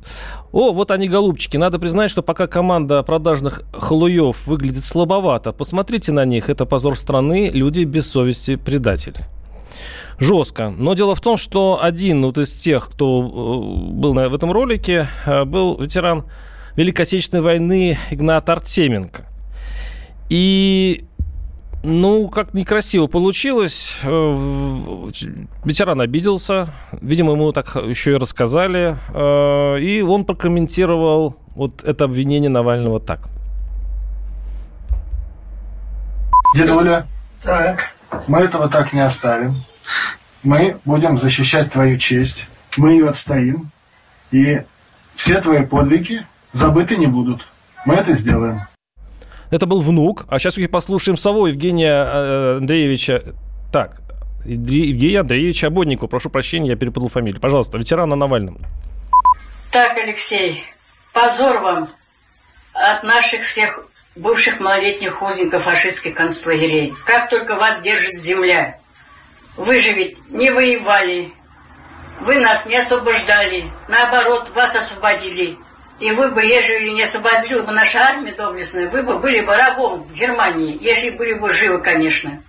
О, 0.53 0.73
вот 0.73 0.91
они 0.91 1.09
голубчики, 1.09 1.57
надо 1.57 1.79
признать, 1.79 2.11
что 2.11 2.23
пока 2.23 2.47
команда 2.47 3.03
продажных 3.03 3.63
халуев 3.73 4.47
выглядит 4.47 4.85
слабовато, 4.85 5.53
посмотрите 5.53 6.13
на 6.13 6.27
них, 6.27 6.51
это 6.51 6.67
позор 6.67 6.99
страны, 6.99 7.51
люди 7.51 7.85
без 7.85 8.11
совести 8.11 8.57
предатели 8.57 9.27
жестко. 10.23 10.71
Но 10.71 10.95
дело 10.95 11.15
в 11.15 11.21
том, 11.21 11.37
что 11.37 11.81
один 11.83 12.23
вот 12.23 12.39
из 12.39 12.53
тех, 12.53 12.89
кто 12.91 13.21
э, 13.23 13.93
был 13.93 14.15
в 14.15 14.35
этом 14.35 14.53
ролике, 14.53 15.09
э, 15.27 15.45
был 15.45 15.79
ветеран 15.79 16.25
Великой 16.77 17.03
Отечественной 17.03 17.43
войны 17.43 17.99
Игнат 18.11 18.49
Артеменко. 18.49 19.25
И 20.29 21.05
ну, 21.83 22.29
как 22.29 22.55
некрасиво 22.55 23.09
получилось. 23.09 24.01
Э, 24.05 25.09
ветеран 25.65 26.01
обиделся. 26.01 26.69
Видимо, 27.01 27.33
ему 27.33 27.53
так 27.53 27.75
еще 27.75 28.13
и 28.13 28.17
рассказали. 28.17 28.97
И 29.81 30.03
он 30.03 30.25
прокомментировал 30.25 31.37
вот 31.55 31.83
это 31.85 32.05
обвинение 32.05 32.49
Навального 32.49 33.01
так. 33.01 33.29
Дедуля, 36.55 37.07
так. 37.43 37.91
мы 38.29 38.41
этого 38.41 38.69
так 38.69 38.93
не 38.93 39.01
оставим 39.01 39.57
мы 40.43 40.79
будем 40.85 41.19
защищать 41.19 41.73
твою 41.73 41.99
честь, 41.99 42.47
мы 42.77 42.93
ее 42.93 43.09
отстоим, 43.09 43.71
и 44.31 44.63
все 45.15 45.41
твои 45.41 45.65
подвиги 45.65 46.27
забыты 46.53 46.97
не 46.97 47.07
будут. 47.07 47.47
Мы 47.85 47.95
это 47.95 48.15
сделаем. 48.15 48.63
Это 49.51 49.67
был 49.67 49.81
внук. 49.81 50.25
А 50.29 50.39
сейчас 50.39 50.57
послушаем 50.71 51.19
сову 51.19 51.47
Евгения 51.47 51.93
э, 51.93 52.57
Андреевича. 52.59 53.35
Так, 53.71 54.01
Евгения 54.45 55.21
Андреевича 55.21 55.67
Ободникова. 55.67 56.09
Прошу 56.09 56.31
прощения, 56.31 56.71
я 56.71 56.77
перепутал 56.77 57.09
фамилию. 57.09 57.41
Пожалуйста, 57.41 57.79
ветеран 57.79 58.09
на 58.09 58.17
Навальном. 58.17 58.59
Так, 59.71 59.97
Алексей, 59.99 60.65
позор 61.13 61.61
вам 61.61 61.91
от 62.73 63.05
наших 63.05 63.45
всех 63.45 63.87
бывших 64.17 64.61
малолетних 64.61 65.21
узников 65.23 65.65
фашистских 65.65 66.15
концлагерей. 66.15 66.93
Как 67.05 67.31
только 67.31 67.57
вас 67.57 67.81
держит 67.81 68.19
земля. 68.19 68.79
Вы 69.57 69.81
же 69.81 69.93
ведь 69.93 70.19
не 70.31 70.51
воевали, 70.51 71.33
вы 72.21 72.37
нас 72.37 72.67
не 72.67 72.77
освобождали, 72.77 73.71
наоборот, 73.89 74.51
вас 74.51 74.75
освободили. 74.75 75.59
И 76.01 76.11
вы 76.11 76.31
бы, 76.31 76.43
ежели 76.43 76.91
не 76.91 77.03
освободила 77.03 77.63
бы 77.63 77.73
наша 77.73 78.01
армия 78.01 78.35
доблестная, 78.35 78.89
вы 78.89 79.03
бы 79.03 79.19
были 79.19 79.41
бы 79.41 79.55
рабом 79.55 80.05
в 80.05 80.15
Германии, 80.15 80.79
ежели 80.83 81.17
были 81.17 81.35
бы 81.35 81.53
живы, 81.53 81.83
конечно. 81.83 82.43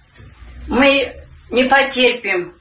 Мы 0.67 1.13
не 1.51 1.65
потерпим 1.65 2.53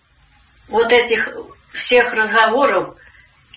вот 0.68 0.92
этих 0.92 1.28
всех 1.72 2.12
разговоров 2.12 2.96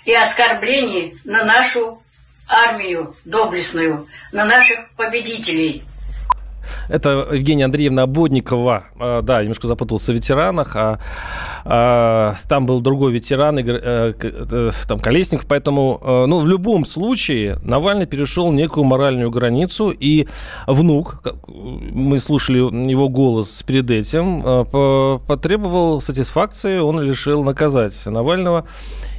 и 0.06 0.14
оскорблений 0.14 1.18
на 1.26 1.44
нашу 1.44 2.04
армию 2.48 3.16
доблестную, 3.26 4.08
на 4.32 4.46
наших 4.46 4.92
победителей– 4.96 5.84
это 6.90 7.28
Евгения 7.32 7.66
Андреевна 7.66 8.04
Ободникова. 8.04 8.86
А, 9.00 9.22
да, 9.22 9.42
немножко 9.42 9.68
запутался 9.68 10.12
в 10.12 10.16
ветеранах. 10.16 10.76
А, 10.76 11.00
там 11.66 12.68
был 12.68 12.80
другой 12.80 13.12
ветеран, 13.12 13.58
э, 13.58 14.14
э, 14.22 14.72
там 14.88 15.00
Колесников. 15.00 15.48
Поэтому, 15.48 16.00
э, 16.00 16.26
ну, 16.28 16.40
в 16.40 16.48
любом 16.48 16.86
случае, 16.86 17.58
Навальный 17.64 18.06
перешел 18.06 18.52
некую 18.52 18.84
моральную 18.84 19.32
границу. 19.32 19.90
И 19.90 20.28
внук, 20.68 21.24
мы 21.48 22.20
слушали 22.20 22.60
его 22.90 23.10
голос 23.10 23.64
перед 23.66 23.90
этим, 23.90 24.44
потребовал 25.26 26.02
сатисфакции. 26.02 26.78
Он 26.78 27.02
решил 27.02 27.44
наказать 27.44 28.06
Навального. 28.06 28.66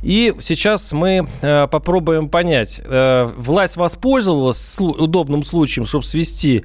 И 0.02 0.32
сейчас 0.40 0.92
мы 0.92 1.26
попробуем 1.42 2.28
понять, 2.28 2.80
власть 2.88 3.76
воспользовалась 3.76 4.78
удобным 4.78 5.42
случаем, 5.42 5.86
чтобы 5.86 6.04
свести 6.04 6.64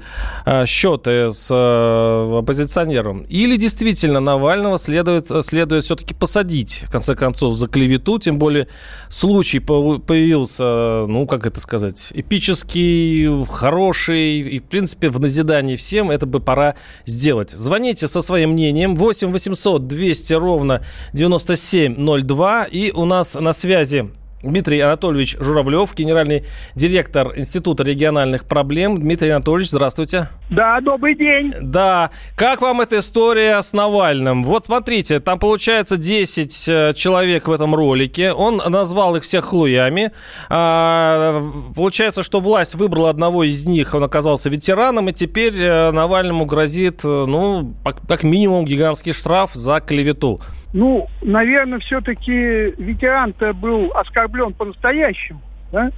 счеты 0.66 1.32
с 1.32 1.50
оппозиционером, 1.50 3.22
или 3.30 3.56
действительно 3.56 4.20
Навального 4.20 4.78
следует, 4.78 5.32
следует 5.46 5.71
все-таки 5.80 6.14
посадить, 6.14 6.84
в 6.88 6.92
конце 6.92 7.16
концов, 7.16 7.56
за 7.56 7.68
клевету, 7.68 8.20
тем 8.20 8.38
более 8.38 8.68
случай 9.10 9.60
появился, 9.60 11.06
ну, 11.08 11.26
как 11.26 11.46
это 11.46 11.62
сказать, 11.62 12.08
эпический, 12.14 13.46
хороший, 13.46 14.40
и, 14.40 14.60
в 14.60 14.64
принципе, 14.64 15.10
в 15.10 15.20
назидании 15.20 15.76
всем. 15.76 16.12
Это 16.12 16.26
бы 16.26 16.40
пора 16.40 16.76
сделать. 17.06 17.52
Звоните 17.52 18.08
со 18.08 18.22
своим 18.22 18.52
мнением. 18.52 18.96
8 18.96 19.32
800 19.32 19.88
200 19.88 20.34
ровно 20.34 20.84
9702, 21.14 22.66
и 22.66 22.92
у 22.92 23.06
нас 23.06 23.36
на 23.36 23.54
связи 23.54 24.10
Дмитрий 24.44 24.80
Анатольевич 24.80 25.38
Журавлев, 25.40 25.94
генеральный 25.96 26.46
директор 26.76 27.38
Института 27.38 27.84
региональных 27.84 28.46
проблем. 28.46 29.00
Дмитрий 29.00 29.30
Анатольевич, 29.30 29.70
здравствуйте. 29.70 30.30
Да, 30.50 30.82
добрый 30.82 31.16
день. 31.16 31.54
Да. 31.62 32.10
Как 32.36 32.62
вам 32.62 32.82
эта 32.82 33.00
история 33.00 33.62
с 33.62 33.72
Навальным? 33.74 34.44
Вот 34.44 34.66
смотрите, 34.66 35.20
там 35.20 35.40
получается 35.40 35.96
10 35.98 36.68
э, 36.68 36.94
человек 36.94 37.48
в 37.48 37.52
этом 37.52 37.76
ролике. 37.76 38.34
Он 38.34 38.58
назвал 38.58 39.16
их 39.16 39.24
всех 39.24 39.46
хлуями. 39.46 40.12
А, 40.50 41.42
получается, 41.76 42.24
что 42.24 42.40
власть 42.40 42.76
выбрала 42.76 43.10
одного 43.10 43.44
из 43.44 43.66
них, 43.66 43.94
он 43.94 44.04
оказался 44.04 44.50
ветераном, 44.50 45.10
и 45.10 45.14
теперь 45.14 45.54
э, 45.58 45.92
Навальному 45.92 46.46
грозит, 46.46 47.02
э, 47.06 47.08
ну, 47.08 47.74
как 48.08 48.24
минимум, 48.24 48.66
гигантский 48.66 49.14
штраф 49.14 49.52
за 49.54 49.80
клевету. 49.80 50.42
Ну, 50.74 51.08
наверное, 51.22 51.80
все-таки 51.80 52.32
ветеран-то 52.32 53.54
был 53.54 53.92
оскорблен 53.94 54.54
по-настоящему, 54.54 55.42
да? 55.72 55.92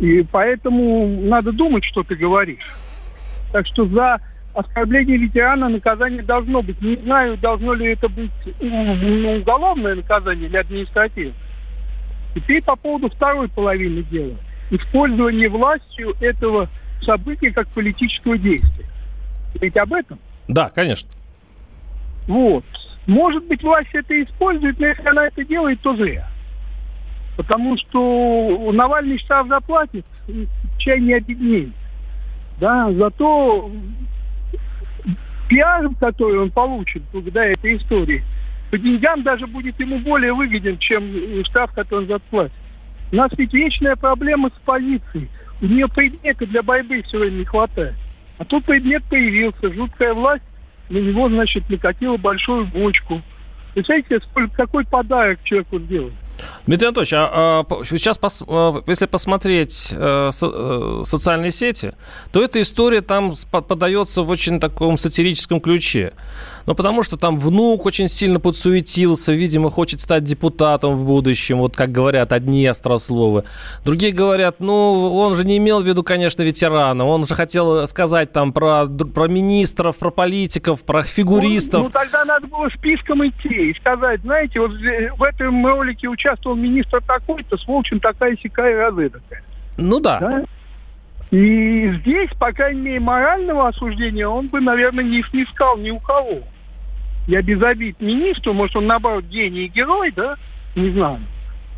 И 0.00 0.22
поэтому 0.22 1.08
надо 1.22 1.52
думать, 1.52 1.84
что 1.84 2.02
ты 2.02 2.14
говоришь. 2.14 2.74
Так 3.52 3.66
что 3.66 3.86
за 3.86 4.20
оскорбление 4.54 5.16
ветерана 5.16 5.68
наказание 5.68 6.22
должно 6.22 6.62
быть. 6.62 6.80
Не 6.82 6.96
знаю, 6.96 7.36
должно 7.38 7.72
ли 7.74 7.92
это 7.92 8.08
быть 8.08 8.30
ну, 8.60 9.38
уголовное 9.40 9.94
наказание 9.94 10.48
или 10.48 10.56
административное. 10.56 11.34
Теперь 12.34 12.62
по 12.62 12.76
поводу 12.76 13.08
второй 13.08 13.48
половины 13.48 14.02
дела. 14.02 14.36
Использование 14.70 15.48
властью 15.48 16.14
этого 16.20 16.68
события 17.02 17.50
как 17.50 17.68
политического 17.68 18.36
действия. 18.36 18.86
Ведь 19.60 19.76
об 19.76 19.92
этом? 19.94 20.18
Да, 20.46 20.68
конечно. 20.68 21.08
Вот. 22.26 22.64
Может 23.08 23.46
быть, 23.46 23.62
власть 23.62 23.88
это 23.94 24.22
использует, 24.22 24.78
но 24.78 24.86
если 24.86 25.08
она 25.08 25.26
это 25.26 25.42
делает, 25.42 25.80
то 25.80 25.96
зря. 25.96 26.28
Потому 27.38 27.78
что 27.78 28.70
Навальный 28.72 29.18
штраф 29.18 29.48
заплатит, 29.48 30.04
чай 30.76 31.00
не 31.00 31.14
обеднеет. 31.14 31.72
Да, 32.60 32.92
зато 32.92 33.70
пиар, 35.48 35.88
который 35.98 36.38
он 36.38 36.50
получит 36.50 37.02
благодаря 37.10 37.52
этой 37.52 37.78
истории, 37.78 38.22
по 38.70 38.76
деньгам 38.76 39.22
даже 39.22 39.46
будет 39.46 39.80
ему 39.80 40.00
более 40.00 40.34
выгоден, 40.34 40.76
чем 40.76 41.10
штраф, 41.46 41.72
который 41.72 42.00
он 42.00 42.08
заплатит. 42.08 42.52
У 43.10 43.16
нас 43.16 43.30
ведь 43.38 43.54
вечная 43.54 43.96
проблема 43.96 44.50
с 44.50 44.60
полицией. 44.66 45.30
У 45.62 45.66
нее 45.66 45.88
предмета 45.88 46.46
для 46.46 46.62
борьбы 46.62 47.02
время 47.10 47.30
не 47.30 47.44
хватает. 47.46 47.94
А 48.36 48.44
тут 48.44 48.66
предмет 48.66 49.02
появился, 49.04 49.72
жуткая 49.72 50.12
власть 50.12 50.44
на 50.88 50.98
него, 50.98 51.28
значит, 51.28 51.68
накатила 51.68 52.16
большую 52.16 52.66
бочку. 52.66 53.22
Представляете, 53.74 54.20
сколько, 54.30 54.54
какой 54.56 54.84
подарок 54.84 55.38
человеку 55.44 55.78
сделать? 55.78 56.14
Дмитрий 56.66 56.88
Анатольевич, 56.88 57.12
а, 57.14 57.64
а 57.68 57.84
сейчас, 57.84 58.18
пос, 58.18 58.42
а, 58.46 58.82
если 58.86 59.06
посмотреть 59.06 59.92
а, 59.92 60.30
со, 60.30 60.50
а, 60.52 61.02
социальные 61.04 61.52
сети, 61.52 61.92
то 62.32 62.42
эта 62.42 62.60
история 62.60 63.00
там 63.00 63.34
подается 63.50 64.22
в 64.22 64.30
очень 64.30 64.60
таком 64.60 64.96
сатирическом 64.98 65.60
ключе. 65.60 66.12
Ну, 66.68 66.74
потому 66.74 67.02
что 67.02 67.16
там 67.16 67.38
внук 67.38 67.86
очень 67.86 68.08
сильно 68.08 68.40
подсуетился, 68.40 69.32
видимо, 69.32 69.70
хочет 69.70 70.02
стать 70.02 70.24
депутатом 70.24 70.96
в 70.96 71.06
будущем, 71.06 71.60
вот 71.60 71.74
как 71.74 71.90
говорят 71.90 72.30
одни 72.30 72.66
острословы. 72.66 73.44
Другие 73.86 74.12
говорят, 74.12 74.56
ну, 74.60 75.16
он 75.16 75.34
же 75.34 75.46
не 75.46 75.56
имел 75.56 75.80
в 75.82 75.86
виду, 75.86 76.02
конечно, 76.02 76.42
ветерана, 76.42 77.06
он 77.06 77.26
же 77.26 77.34
хотел 77.34 77.86
сказать 77.86 78.32
там 78.32 78.52
про, 78.52 78.84
про 78.86 79.28
министров, 79.28 79.96
про 79.96 80.10
политиков, 80.10 80.82
про 80.82 81.04
фигуристов. 81.04 81.80
Ну, 81.80 81.86
ну, 81.86 81.90
тогда 81.90 82.26
надо 82.26 82.46
было 82.48 82.68
списком 82.68 83.26
идти 83.26 83.70
и 83.70 83.74
сказать, 83.76 84.20
знаете, 84.20 84.60
вот 84.60 84.72
в 84.72 85.22
этом 85.22 85.66
ролике 85.66 86.08
участвовал 86.08 86.54
министр 86.54 87.00
такой-то, 87.00 87.56
с 87.56 87.66
Волчин 87.66 87.98
такая-сякая 87.98 88.76
разыдакая. 88.76 89.42
Ну 89.78 90.00
да. 90.00 90.18
да? 90.20 90.44
И 91.30 91.94
здесь, 92.00 92.28
по 92.38 92.52
крайней 92.52 92.82
мере, 92.82 93.00
морального 93.00 93.68
осуждения 93.68 94.28
он 94.28 94.48
бы, 94.48 94.60
наверное, 94.60 95.04
не 95.04 95.22
снискал 95.30 95.78
ни 95.78 95.90
у 95.90 95.98
кого 95.98 96.42
я 97.28 97.42
без 97.42 97.62
обид 97.62 98.00
министру, 98.00 98.54
может, 98.54 98.74
он 98.74 98.86
наоборот 98.86 99.26
гений 99.26 99.66
и 99.66 99.68
герой, 99.68 100.10
да, 100.16 100.36
не 100.74 100.90
знаю. 100.90 101.20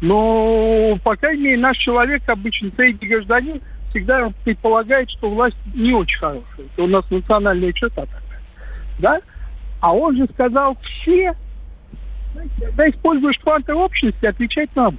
Но, 0.01 0.97
по 1.03 1.17
крайней 1.17 1.43
мере, 1.43 1.59
наш 1.59 1.77
человек, 1.77 2.23
обычно 2.29 2.71
средний 2.77 3.09
гражданин, 3.09 3.61
всегда 3.91 4.31
предполагает, 4.45 5.11
что 5.11 5.29
власть 5.29 5.57
не 5.75 5.93
очень 5.93 6.19
хорошая. 6.19 6.67
Это 6.73 6.85
у 6.85 6.87
нас 6.87 7.05
национальная 7.11 7.73
черта 7.73 8.07
такая. 8.07 8.41
Да? 9.01 9.21
А 9.81 9.93
он 9.93 10.17
же 10.17 10.29
сказал 10.33 10.79
все, 10.83 11.35
знаете, 12.33 12.55
когда 12.61 12.89
используешь 12.89 13.39
кванты 13.39 13.75
общности, 13.75 14.25
отвечать 14.25 14.71
надо. 14.77 14.99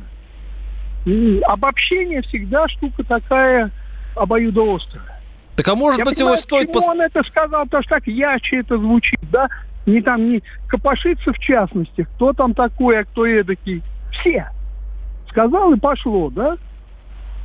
И 1.05 1.39
обобщение 1.45 2.21
всегда 2.23 2.67
штука 2.67 3.03
такая 3.05 3.71
обоюдоострая. 4.15 5.21
Так 5.55 5.67
а 5.69 5.75
может 5.75 5.99
Я 5.99 6.05
быть 6.05 6.15
понимаю, 6.15 6.35
его 6.35 6.41
стоит... 6.41 6.67
Почему 6.67 6.81
пос... 6.81 6.89
он 6.89 7.01
это 7.01 7.23
сказал, 7.23 7.63
потому 7.63 7.83
что 7.83 7.95
так 7.95 8.07
ярче 8.07 8.57
это 8.57 8.77
звучит, 8.77 9.19
да? 9.31 9.47
Не 9.85 10.01
там 10.01 10.29
не 10.29 10.43
копошиться 10.67 11.33
в 11.33 11.39
частности, 11.39 12.07
кто 12.15 12.33
там 12.33 12.53
такой, 12.53 12.99
а 12.99 13.03
кто 13.03 13.25
эдакий. 13.25 13.81
Все. 14.11 14.47
Сказал 15.29 15.73
и 15.73 15.79
пошло, 15.79 16.29
да? 16.29 16.57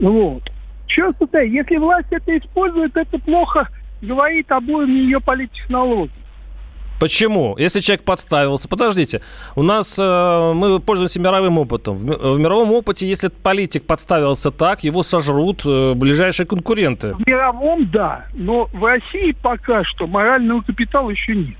Вот. 0.00 0.50
Черт 0.86 1.16
ты, 1.30 1.38
если 1.48 1.76
власть 1.76 2.08
это 2.10 2.36
использует, 2.36 2.96
это 2.96 3.18
плохо 3.18 3.68
говорит 4.02 4.50
обоим 4.52 4.94
ее 4.94 5.20
политтехнологии. 5.20 6.10
Почему? 6.98 7.56
Если 7.58 7.80
человек 7.80 8.04
подставился, 8.04 8.68
подождите, 8.68 9.20
у 9.54 9.62
нас 9.62 9.98
э, 9.98 10.52
мы 10.54 10.80
пользуемся 10.80 11.20
мировым 11.20 11.58
опытом. 11.58 11.94
В, 11.94 12.34
в 12.34 12.38
мировом 12.38 12.72
опыте, 12.72 13.06
если 13.06 13.28
политик 13.28 13.84
подставился 13.86 14.50
так, 14.50 14.82
его 14.82 15.02
сожрут 15.02 15.62
э, 15.66 15.92
ближайшие 15.92 16.46
конкуренты. 16.46 17.14
В 17.14 17.26
мировом, 17.26 17.90
да, 17.90 18.24
но 18.32 18.68
в 18.72 18.82
России 18.82 19.32
пока 19.32 19.84
что 19.84 20.06
морального 20.06 20.62
капитала 20.62 21.10
еще 21.10 21.36
нет. 21.36 21.56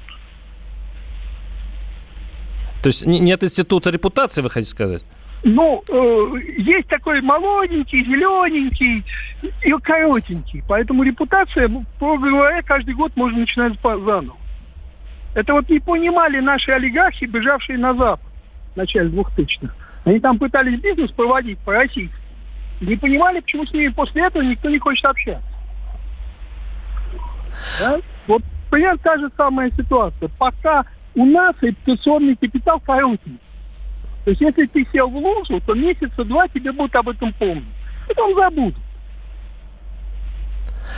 То 2.86 2.90
есть 2.90 3.04
нет 3.04 3.42
института 3.42 3.90
репутации, 3.90 4.42
вы 4.42 4.48
хотите 4.48 4.70
сказать? 4.70 5.02
Ну, 5.42 5.82
э, 5.88 6.40
есть 6.56 6.86
такой 6.86 7.20
молоденький, 7.20 8.04
зелененький 8.04 9.04
и 9.42 9.72
коротенький. 9.82 10.62
Поэтому 10.68 11.02
репутация, 11.02 11.68
по 11.98 12.16
говоря, 12.16 12.62
каждый 12.62 12.94
год 12.94 13.10
можно 13.16 13.40
начинать 13.40 13.72
заново. 13.82 14.36
Это 15.34 15.54
вот 15.54 15.68
не 15.68 15.80
понимали 15.80 16.38
наши 16.38 16.70
олигархи, 16.70 17.24
бежавшие 17.24 17.76
на 17.76 17.92
Запад 17.94 18.30
в 18.74 18.76
начале 18.76 19.10
2000-х. 19.10 19.74
Они 20.04 20.20
там 20.20 20.38
пытались 20.38 20.78
бизнес 20.78 21.10
проводить 21.10 21.58
по-российски. 21.58 22.14
Не 22.80 22.94
понимали, 22.94 23.40
почему 23.40 23.66
с 23.66 23.72
ними 23.72 23.88
после 23.88 24.26
этого 24.26 24.44
никто 24.44 24.70
не 24.70 24.78
хочет 24.78 25.06
общаться. 25.06 25.42
Да? 27.80 27.98
Вот 28.28 28.44
примерно 28.70 28.98
та 28.98 29.18
же 29.18 29.28
самая 29.36 29.72
ситуация. 29.72 30.30
Пока 30.38 30.84
у 31.16 31.24
нас 31.24 31.56
репутационный 31.62 32.36
капитал 32.36 32.78
короткий. 32.80 33.38
То 34.24 34.30
есть 34.30 34.40
если 34.40 34.66
ты 34.66 34.86
сел 34.92 35.08
в 35.08 35.16
лужу, 35.16 35.60
то 35.64 35.74
месяца 35.74 36.24
два 36.24 36.46
тебе 36.48 36.72
будут 36.72 36.94
об 36.94 37.08
этом 37.08 37.32
помнить. 37.32 37.64
Потом 38.06 38.34
забудут. 38.34 38.76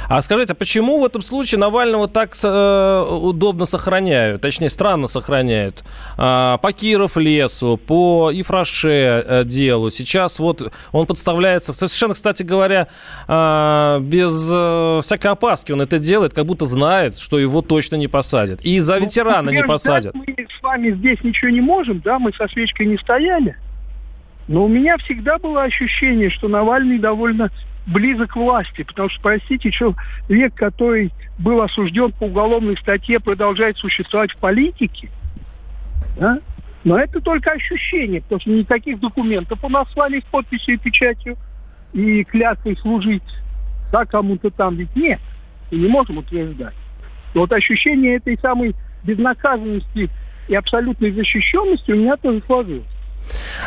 А 0.09 0.23
скажите, 0.23 0.53
а 0.53 0.57
почему 0.57 1.01
в 1.01 1.05
этом 1.05 1.23
случае 1.23 1.59
Навального 1.59 2.09
так 2.09 2.35
э, 2.43 3.05
удобно 3.09 3.67
сохраняют, 3.67 4.43
точнее 4.43 4.69
странно 4.69 5.07
сохраняют? 5.07 5.85
Э, 6.17 6.59
по 6.61 6.73
Киров 6.73 7.17
лесу, 7.17 7.77
по 7.77 8.31
Ифраше 8.33 8.89
э, 9.27 9.45
делу. 9.45 9.91
Сейчас 9.91 10.39
вот 10.39 10.73
он 10.93 11.07
подставляется, 11.07 11.73
совершенно, 11.73 12.15
кстати 12.15 12.43
говоря, 12.43 12.89
э, 13.27 13.99
без 14.03 14.51
э, 14.53 15.01
всякой 15.03 15.33
опаски 15.33 15.73
он 15.73 15.83
это 15.83 15.99
делает, 15.99 16.33
как 16.33 16.47
будто 16.47 16.65
знает, 16.65 17.19
что 17.19 17.39
его 17.39 17.63
точно 17.63 17.97
не 17.97 18.09
посадят. 18.09 18.61
И 18.63 18.81
за 18.81 18.97
ну, 18.97 19.05
ветерана 19.05 19.51
не 19.51 19.63
посадят. 19.63 20.15
Мы 20.15 20.25
с 20.27 20.63
вами 20.63 20.93
здесь 20.93 21.23
ничего 21.23 21.51
не 21.51 21.61
можем, 21.61 22.01
да, 22.01 22.19
мы 22.19 22.33
со 22.33 22.49
свечкой 22.49 22.87
не 22.87 22.99
стояли. 22.99 23.57
Но 24.49 24.65
у 24.65 24.69
меня 24.69 24.97
всегда 24.97 25.39
было 25.39 25.63
ощущение, 25.65 26.31
что 26.31 26.49
Навальный 26.49 26.99
довольно 26.99 27.51
близок 27.89 28.33
к 28.33 28.37
власти, 28.37 28.83
потому 28.83 29.09
что, 29.09 29.21
простите, 29.21 29.71
человек, 29.71 30.55
который 30.55 31.13
был 31.39 31.61
осужден 31.63 32.13
по 32.13 32.25
уголовной 32.25 32.77
статье, 32.77 33.19
продолжает 33.19 33.77
существовать 33.79 34.31
в 34.33 34.37
политике, 34.37 35.11
да? 36.19 36.39
но 36.85 36.99
это 36.99 37.21
только 37.21 37.53
ощущение, 37.53 38.21
потому 38.23 38.41
что 38.41 38.51
никаких 38.51 39.01
документов 39.01 39.59
у 39.63 39.69
нас 39.69 39.91
с 39.91 39.97
вами 39.97 40.21
с 40.21 40.25
подписью 40.25 40.75
и 40.75 40.79
печатью 40.79 41.37
и 41.93 42.25
клятвой 42.25 42.77
служить 42.77 43.23
да, 43.91 44.05
кому-то 44.05 44.51
там 44.51 44.77
ведь 44.77 44.95
нет, 44.95 45.21
и 45.71 45.77
не 45.77 45.89
можем 45.89 46.19
утверждать. 46.19 46.75
И 47.35 47.39
вот 47.39 47.53
ощущение 47.53 48.17
этой 48.17 48.39
самой 48.39 48.75
безнаказанности 49.05 50.11
и 50.49 50.55
абсолютной 50.55 51.13
защищенности 51.13 51.93
у 51.93 51.97
меня 51.97 52.17
тоже 52.17 52.43
сложилось. 52.47 52.87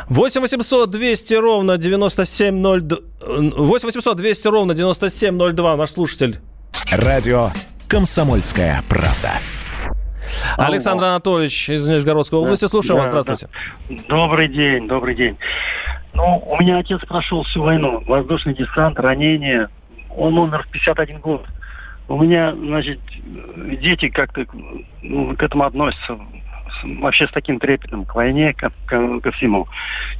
8 0.09 0.41
800 0.41 0.89
200 0.89 1.33
ровно 1.35 1.77
9702. 1.77 2.97
8 3.21 3.85
800 3.87 4.17
200 4.17 4.47
ровно 4.47 4.73
9702. 4.73 5.77
Наш 5.77 5.91
слушатель. 5.91 6.39
Радио 6.91 7.49
«Комсомольская 7.87 8.83
правда». 8.89 9.39
Александр 10.57 11.05
Анатольевич 11.05 11.69
из 11.69 11.87
Нижегородской 11.87 12.39
области. 12.39 12.65
Слушаем 12.65 13.01
да, 13.01 13.11
вас. 13.11 13.25
Здравствуйте. 13.25 13.53
Да. 13.89 13.95
Добрый 14.07 14.47
день, 14.47 14.87
добрый 14.87 15.15
день. 15.15 15.37
Ну, 16.13 16.43
у 16.45 16.61
меня 16.61 16.79
отец 16.79 16.99
прошел 17.07 17.43
всю 17.43 17.63
войну. 17.63 18.03
Воздушный 18.05 18.53
десант, 18.53 18.99
ранение. 18.99 19.69
Он 20.09 20.37
умер 20.37 20.65
в 20.67 20.71
51 20.71 21.19
год. 21.19 21.45
У 22.07 22.21
меня, 22.21 22.53
значит, 22.53 22.99
дети 23.81 24.09
как-то 24.09 24.45
ну, 25.01 25.35
к 25.35 25.41
этому 25.41 25.63
относятся 25.63 26.19
вообще 26.83 27.27
с 27.27 27.31
таким 27.31 27.59
трепетом 27.59 28.05
к 28.05 28.15
войне, 28.15 28.53
ко, 28.53 28.71
ко, 28.85 29.19
ко 29.19 29.31
всему. 29.31 29.67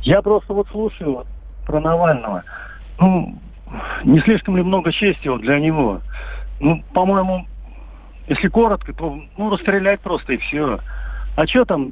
Я 0.01 0.21
просто 0.21 0.53
вот 0.53 0.67
слушаю 0.69 1.25
про 1.65 1.79
Навального. 1.79 2.43
Ну, 2.99 3.37
не 4.03 4.19
слишком 4.21 4.57
ли 4.57 4.63
много 4.63 4.91
чести 4.91 5.27
вот 5.27 5.41
для 5.41 5.59
него? 5.59 6.01
Ну, 6.59 6.83
по-моему, 6.93 7.47
если 8.27 8.47
коротко, 8.47 8.93
то 8.93 9.19
ну, 9.37 9.49
расстрелять 9.49 9.99
просто 10.01 10.33
и 10.33 10.37
все. 10.37 10.79
А 11.35 11.47
что 11.47 11.65
там 11.65 11.91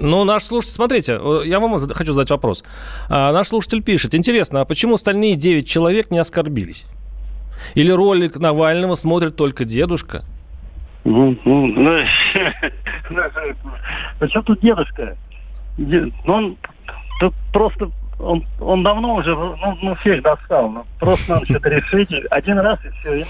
ну, 0.00 0.24
наш 0.24 0.44
слушатель, 0.44 0.74
смотрите, 0.74 1.20
я 1.44 1.58
вам 1.58 1.78
хочу 1.80 2.12
задать 2.12 2.30
вопрос. 2.30 2.62
А, 3.08 3.32
наш 3.32 3.48
слушатель 3.48 3.82
пишет, 3.82 4.14
интересно, 4.14 4.60
а 4.60 4.64
почему 4.64 4.94
остальные 4.94 5.34
9 5.34 5.68
человек 5.68 6.10
не 6.10 6.18
оскорбились? 6.18 6.86
Или 7.74 7.90
ролик 7.90 8.36
Навального 8.36 8.94
смотрит 8.94 9.34
только 9.34 9.64
дедушка? 9.64 10.24
Ну, 11.04 11.36
ну, 11.44 11.98
причем 14.18 14.42
тут 14.42 14.60
дедушка? 14.60 15.16
Ну, 15.76 16.12
он 16.24 16.56
просто 17.52 17.90
он, 18.18 18.44
он 18.60 18.82
давно 18.82 19.14
уже 19.14 19.34
ну, 19.34 19.78
ну, 19.80 19.94
всех 19.96 20.22
достал. 20.22 20.68
Ну, 20.68 20.84
просто 20.98 21.34
надо 21.34 21.44
что-то 21.46 21.68
решить. 21.68 22.08
Один 22.30 22.58
раз 22.58 22.78
и 22.84 22.90
все, 23.00 23.14
и. 23.14 23.24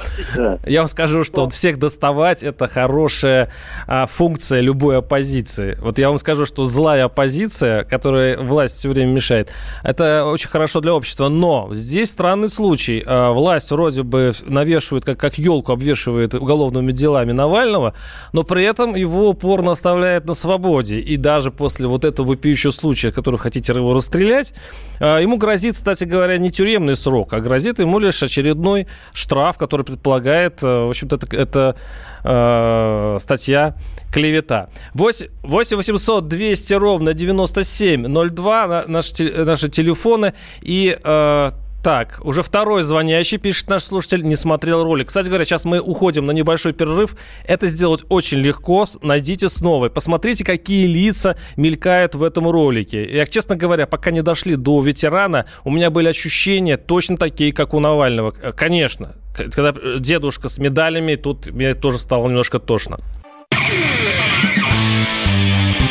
Я 0.70 0.80
вам 0.80 0.88
скажу, 0.88 1.24
что 1.24 1.42
вот 1.42 1.52
всех 1.52 1.78
доставать– 1.78 2.42
это 2.44 2.68
хорошая 2.68 3.50
а, 3.86 4.06
функция 4.06 4.60
любой 4.60 4.98
оппозиции. 4.98 5.76
Вот 5.80 5.98
я 5.98 6.08
вам 6.08 6.18
скажу, 6.18 6.46
что 6.46 6.64
злая 6.64 7.04
оппозиция, 7.04 7.84
которая 7.84 8.38
власть 8.38 8.78
все 8.78 8.88
время 8.88 9.10
мешает, 9.12 9.52
это 9.82 10.24
очень 10.24 10.48
хорошо 10.48 10.80
для 10.80 10.94
общества. 10.94 11.28
Но 11.28 11.68
здесь 11.72 12.10
странный 12.10 12.48
случай. 12.48 13.02
А, 13.06 13.32
власть 13.32 13.70
вроде 13.70 14.02
бы 14.02 14.32
навешивает, 14.46 15.04
как, 15.04 15.18
как 15.18 15.38
елку 15.38 15.72
обвешивает 15.72 16.34
уголовными 16.34 16.92
делами 16.92 17.32
Навального, 17.32 17.92
но 18.32 18.42
при 18.42 18.64
этом 18.64 18.94
его 18.94 19.28
упорно 19.28 19.72
оставляет 19.72 20.24
на 20.24 20.32
свободе. 20.32 20.98
И 20.98 21.18
даже 21.18 21.50
после 21.50 21.86
вот 21.86 22.06
этого 22.06 22.28
вопиющего 22.28 22.70
случая, 22.70 23.10
который 23.10 23.36
хотите 23.36 23.72
его 23.74 23.92
расстрелять, 23.92 24.54
ему 25.00 25.36
грозит, 25.36 25.74
кстати 25.74 26.04
говоря, 26.04 26.38
не 26.38 26.50
тюремный 26.50 26.96
срок, 26.96 27.32
а 27.32 27.40
грозит 27.40 27.78
ему 27.78 27.98
лишь 27.98 28.22
очередной 28.22 28.86
штраф, 29.12 29.56
который 29.56 29.84
предполагает, 29.84 30.62
э, 30.62 30.66
в 30.66 30.90
общем-то, 30.90 31.16
это, 31.16 31.36
это 31.36 31.76
э, 32.24 33.18
статья 33.20 33.76
клевета. 34.12 34.70
8, 34.94 35.28
8 35.42 35.76
800 35.76 36.28
200 36.28 36.74
ровно 36.74 37.14
9702 37.14 38.84
наши, 38.88 39.44
наши 39.44 39.68
телефоны. 39.68 40.34
И 40.62 40.98
э, 41.02 41.50
так, 41.82 42.20
уже 42.24 42.42
второй 42.42 42.82
звонящий, 42.82 43.38
пишет 43.38 43.68
наш 43.68 43.84
слушатель, 43.84 44.24
не 44.24 44.36
смотрел 44.36 44.82
ролик. 44.82 45.08
Кстати 45.08 45.28
говоря, 45.28 45.44
сейчас 45.44 45.64
мы 45.64 45.80
уходим 45.80 46.26
на 46.26 46.32
небольшой 46.32 46.72
перерыв. 46.72 47.16
Это 47.44 47.66
сделать 47.66 48.04
очень 48.08 48.38
легко. 48.38 48.86
Найдите 49.00 49.48
снова. 49.48 49.88
Посмотрите, 49.88 50.44
какие 50.44 50.86
лица 50.86 51.36
мелькают 51.56 52.14
в 52.14 52.22
этом 52.22 52.48
ролике. 52.48 53.08
Я, 53.08 53.26
честно 53.26 53.56
говоря, 53.56 53.86
пока 53.86 54.10
не 54.10 54.22
дошли 54.22 54.56
до 54.56 54.82
ветерана, 54.82 55.46
у 55.64 55.70
меня 55.70 55.90
были 55.90 56.08
ощущения 56.08 56.76
точно 56.76 57.16
такие, 57.16 57.52
как 57.52 57.74
у 57.74 57.80
Навального. 57.80 58.34
Э, 58.42 58.52
конечно, 58.52 59.14
когда 59.34 59.72
дедушка 59.98 60.48
с 60.48 60.58
медалями, 60.58 61.14
тут 61.14 61.46
мне 61.48 61.74
тоже 61.74 61.98
стало 61.98 62.26
немножко 62.26 62.58
тошно. 62.58 62.98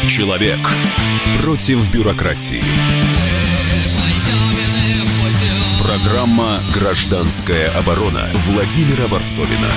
Человек 0.10 0.60
против 1.42 1.92
бюрократии. 1.92 2.64
Программа 5.98 6.60
«Гражданская 6.76 7.72
оборона» 7.72 8.28
Владимира 8.46 9.08
Варсовина. 9.08 9.68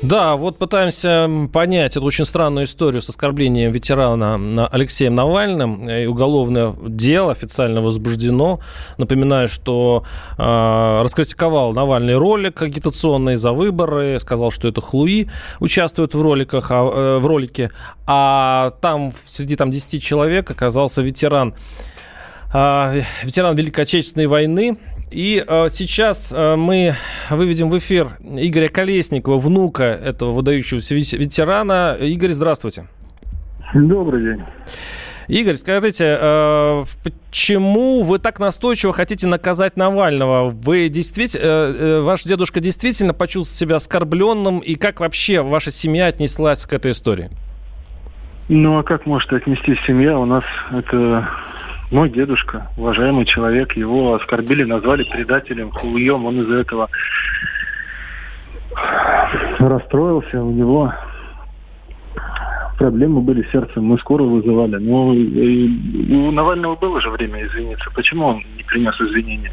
Да, 0.00 0.36
вот 0.36 0.56
пытаемся 0.56 1.28
понять 1.52 1.96
эту 1.96 2.06
очень 2.06 2.24
странную 2.24 2.64
историю 2.64 3.02
с 3.02 3.10
оскорблением 3.10 3.72
ветерана 3.72 4.66
Алексеем 4.68 5.14
Навальным. 5.14 5.90
И 5.90 6.06
уголовное 6.06 6.74
дело 6.86 7.32
официально 7.32 7.82
возбуждено. 7.82 8.60
Напоминаю, 8.96 9.48
что 9.48 10.04
э, 10.38 11.02
раскритиковал 11.02 11.72
Навальный 11.72 12.14
ролик 12.14 12.62
агитационный 12.62 13.34
за 13.34 13.52
выборы, 13.52 14.18
сказал, 14.20 14.50
что 14.50 14.68
это 14.68 14.80
Хлуи 14.80 15.28
участвует 15.60 16.14
в 16.14 16.22
роликах, 16.22 16.68
а, 16.70 17.16
э, 17.16 17.18
в 17.18 17.26
ролике, 17.26 17.70
а 18.06 18.70
там 18.80 19.12
среди 19.26 19.56
там 19.56 19.70
10 19.70 20.02
человек 20.02 20.50
оказался 20.50 21.02
ветеран 21.02 21.54
ветеран 23.22 23.56
Великой 23.56 23.82
Отечественной 23.82 24.26
войны. 24.26 24.78
И 25.10 25.44
э, 25.46 25.68
сейчас 25.70 26.32
э, 26.36 26.56
мы 26.56 26.94
выведем 27.30 27.70
в 27.70 27.78
эфир 27.78 28.18
Игоря 28.20 28.68
Колесникова, 28.68 29.38
внука 29.38 29.84
этого 29.84 30.32
выдающегося 30.32 30.94
ветерана. 30.94 31.96
Игорь, 32.00 32.32
здравствуйте. 32.32 32.86
Добрый 33.72 34.22
день. 34.22 34.44
Игорь, 35.28 35.56
скажите, 35.56 36.18
э, 36.20 36.84
почему 37.02 38.02
вы 38.02 38.18
так 38.18 38.38
настойчиво 38.38 38.92
хотите 38.92 39.26
наказать 39.26 39.76
Навального? 39.76 40.50
Вы 40.50 40.88
действительно, 40.88 41.42
э, 41.42 41.74
э, 41.78 42.00
ваш 42.00 42.22
дедушка 42.22 42.60
действительно 42.60 43.12
почувствовал 43.12 43.58
себя 43.58 43.76
оскорбленным, 43.76 44.60
и 44.60 44.76
как 44.76 45.00
вообще 45.00 45.42
ваша 45.42 45.72
семья 45.72 46.06
отнеслась 46.06 46.64
к 46.64 46.72
этой 46.72 46.92
истории? 46.92 47.30
Ну, 48.48 48.78
а 48.78 48.84
как 48.84 49.06
может 49.06 49.32
отнестись 49.32 49.78
семья? 49.86 50.16
У 50.16 50.26
нас 50.26 50.44
это 50.70 51.28
мой 51.90 52.10
дедушка, 52.10 52.70
уважаемый 52.76 53.24
человек, 53.26 53.76
его 53.76 54.14
оскорбили, 54.14 54.64
назвали 54.64 55.04
предателем, 55.04 55.70
хуем, 55.70 56.24
он 56.26 56.42
из-за 56.42 56.56
этого 56.56 56.88
расстроился, 59.58 60.42
у 60.42 60.50
него 60.50 60.92
проблемы 62.78 63.20
были 63.20 63.42
с 63.42 63.50
сердцем, 63.50 63.84
мы 63.84 63.98
скорую 63.98 64.30
вызывали. 64.30 64.76
Но 64.76 65.08
у 65.08 66.30
Навального 66.30 66.76
было 66.76 67.00
же 67.00 67.10
время 67.10 67.46
извиниться. 67.46 67.90
Почему 67.94 68.26
он 68.26 68.44
не 68.56 68.62
принес 68.64 69.00
извинения? 69.00 69.52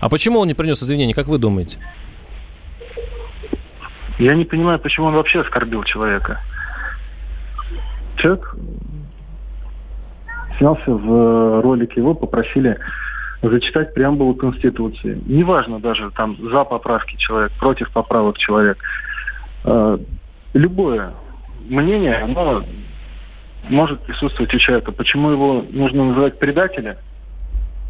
А 0.00 0.08
почему 0.08 0.40
он 0.40 0.48
не 0.48 0.54
принес 0.54 0.82
извинения, 0.82 1.14
как 1.14 1.26
вы 1.26 1.38
думаете? 1.38 1.78
Я 4.18 4.34
не 4.34 4.44
понимаю, 4.44 4.80
почему 4.80 5.06
он 5.06 5.14
вообще 5.14 5.40
оскорбил 5.40 5.84
человека. 5.84 6.40
Человек 8.16 8.56
снялся 10.58 10.90
в 10.90 11.12
э, 11.12 11.60
ролике, 11.62 11.94
его 11.96 12.14
попросили 12.14 12.78
зачитать 13.42 13.94
преамбулу 13.94 14.34
Конституции. 14.34 15.20
Неважно 15.26 15.78
даже 15.80 16.10
там 16.10 16.36
за 16.50 16.64
поправки 16.64 17.16
человек, 17.16 17.52
против 17.58 17.90
поправок 17.90 18.36
человек. 18.38 18.78
Э, 19.64 19.98
любое 20.52 21.12
мнение, 21.68 22.16
оно 22.16 22.64
может 23.68 24.00
присутствовать 24.00 24.52
у 24.54 24.58
человека. 24.58 24.92
Почему 24.92 25.30
его 25.30 25.64
нужно 25.70 26.06
называть 26.06 26.38
предателем? 26.38 26.96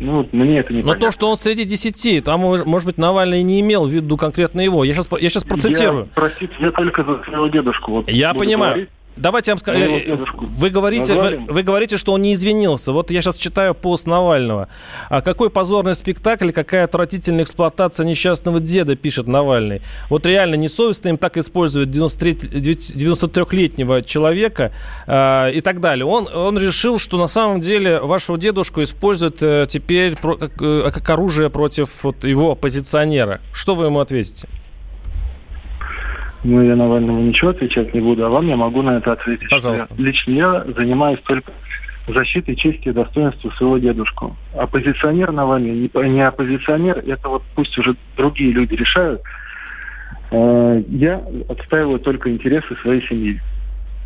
Ну, 0.00 0.28
мне 0.30 0.60
это 0.60 0.72
не 0.72 0.82
Но 0.82 0.94
то, 0.94 1.10
что 1.10 1.28
он 1.28 1.36
среди 1.36 1.64
десяти, 1.64 2.20
там, 2.20 2.40
может 2.40 2.86
быть, 2.86 2.98
Навальный 2.98 3.42
не 3.42 3.60
имел 3.60 3.86
в 3.86 3.90
виду 3.90 4.16
конкретно 4.16 4.60
его. 4.60 4.84
Я 4.84 4.94
сейчас, 4.94 5.08
я 5.20 5.28
сейчас 5.28 5.42
процитирую. 5.42 6.04
Я, 6.04 6.08
простите, 6.14 6.52
я 6.60 6.70
только 6.70 7.02
за 7.02 7.20
своего 7.24 7.48
дедушку. 7.48 7.90
Вот 7.90 8.08
я 8.08 8.32
понимаю. 8.32 8.74
Говорить. 8.74 8.90
Давайте 9.18 9.50
я 9.50 9.54
вам 9.54 9.60
скажу. 9.60 9.78
Э, 9.78 10.16
вы 10.40 10.70
говорите, 10.70 11.14
вы, 11.14 11.40
вы 11.48 11.62
говорите, 11.62 11.98
что 11.98 12.12
он 12.12 12.22
не 12.22 12.34
извинился. 12.34 12.92
Вот 12.92 13.10
я 13.10 13.20
сейчас 13.20 13.36
читаю 13.36 13.74
пост 13.74 14.06
Навального. 14.06 14.68
А 15.08 15.20
какой 15.20 15.50
позорный 15.50 15.94
спектакль, 15.94 16.50
какая 16.50 16.84
отвратительная 16.84 17.44
эксплуатация 17.44 18.06
несчастного 18.06 18.60
деда, 18.60 18.96
пишет 18.96 19.26
Навальный. 19.26 19.82
Вот 20.08 20.24
реально 20.26 20.54
несовестно 20.54 21.08
им 21.08 21.18
так 21.18 21.36
использовать 21.36 21.88
93-летнего 21.88 24.02
человека 24.02 24.72
э, 25.06 25.52
и 25.54 25.60
так 25.60 25.80
далее. 25.80 26.06
Он, 26.06 26.28
он 26.32 26.58
решил, 26.58 26.98
что 26.98 27.18
на 27.18 27.26
самом 27.26 27.60
деле 27.60 28.00
вашего 28.00 28.38
дедушку 28.38 28.82
используют 28.82 29.42
э, 29.42 29.66
теперь 29.68 30.16
про, 30.16 30.36
как, 30.36 30.52
э, 30.60 30.90
как 30.92 31.10
оружие 31.10 31.50
против 31.50 32.04
вот, 32.04 32.24
его 32.24 32.52
оппозиционера. 32.52 33.40
Что 33.52 33.74
вы 33.74 33.86
ему 33.86 33.98
ответите? 34.00 34.48
Ну, 36.45 36.62
я 36.62 36.76
Навальному 36.76 37.20
ничего 37.20 37.51
отвечать 37.51 37.93
не 37.95 38.01
буду, 38.01 38.24
а 38.24 38.28
вам 38.28 38.47
я 38.47 38.57
могу 38.57 38.82
на 38.82 38.99
это 38.99 39.12
ответить. 39.12 39.51
Пожалуйста. 39.51 39.95
Я, 39.97 40.05
лично 40.05 40.32
я 40.32 40.64
занимаюсь 40.76 41.20
только 41.24 41.53
защитой 42.07 42.55
чести 42.55 42.89
и 42.89 42.93
достоинства 42.93 43.51
своего 43.51 43.78
дедушку. 43.78 44.36
Оппозиционер 44.55 45.32
Навальный, 45.32 45.72
не, 45.72 46.09
не 46.09 46.26
оппозиционер, 46.26 46.99
это 46.99 47.28
вот 47.28 47.43
пусть 47.55 47.76
уже 47.78 47.97
другие 48.16 48.53
люди 48.53 48.74
решают. 48.74 49.20
Э, 50.30 50.82
я 50.89 51.22
отстаиваю 51.49 51.99
только 51.99 52.30
интересы 52.30 52.76
своей 52.82 53.07
семьи. 53.09 53.41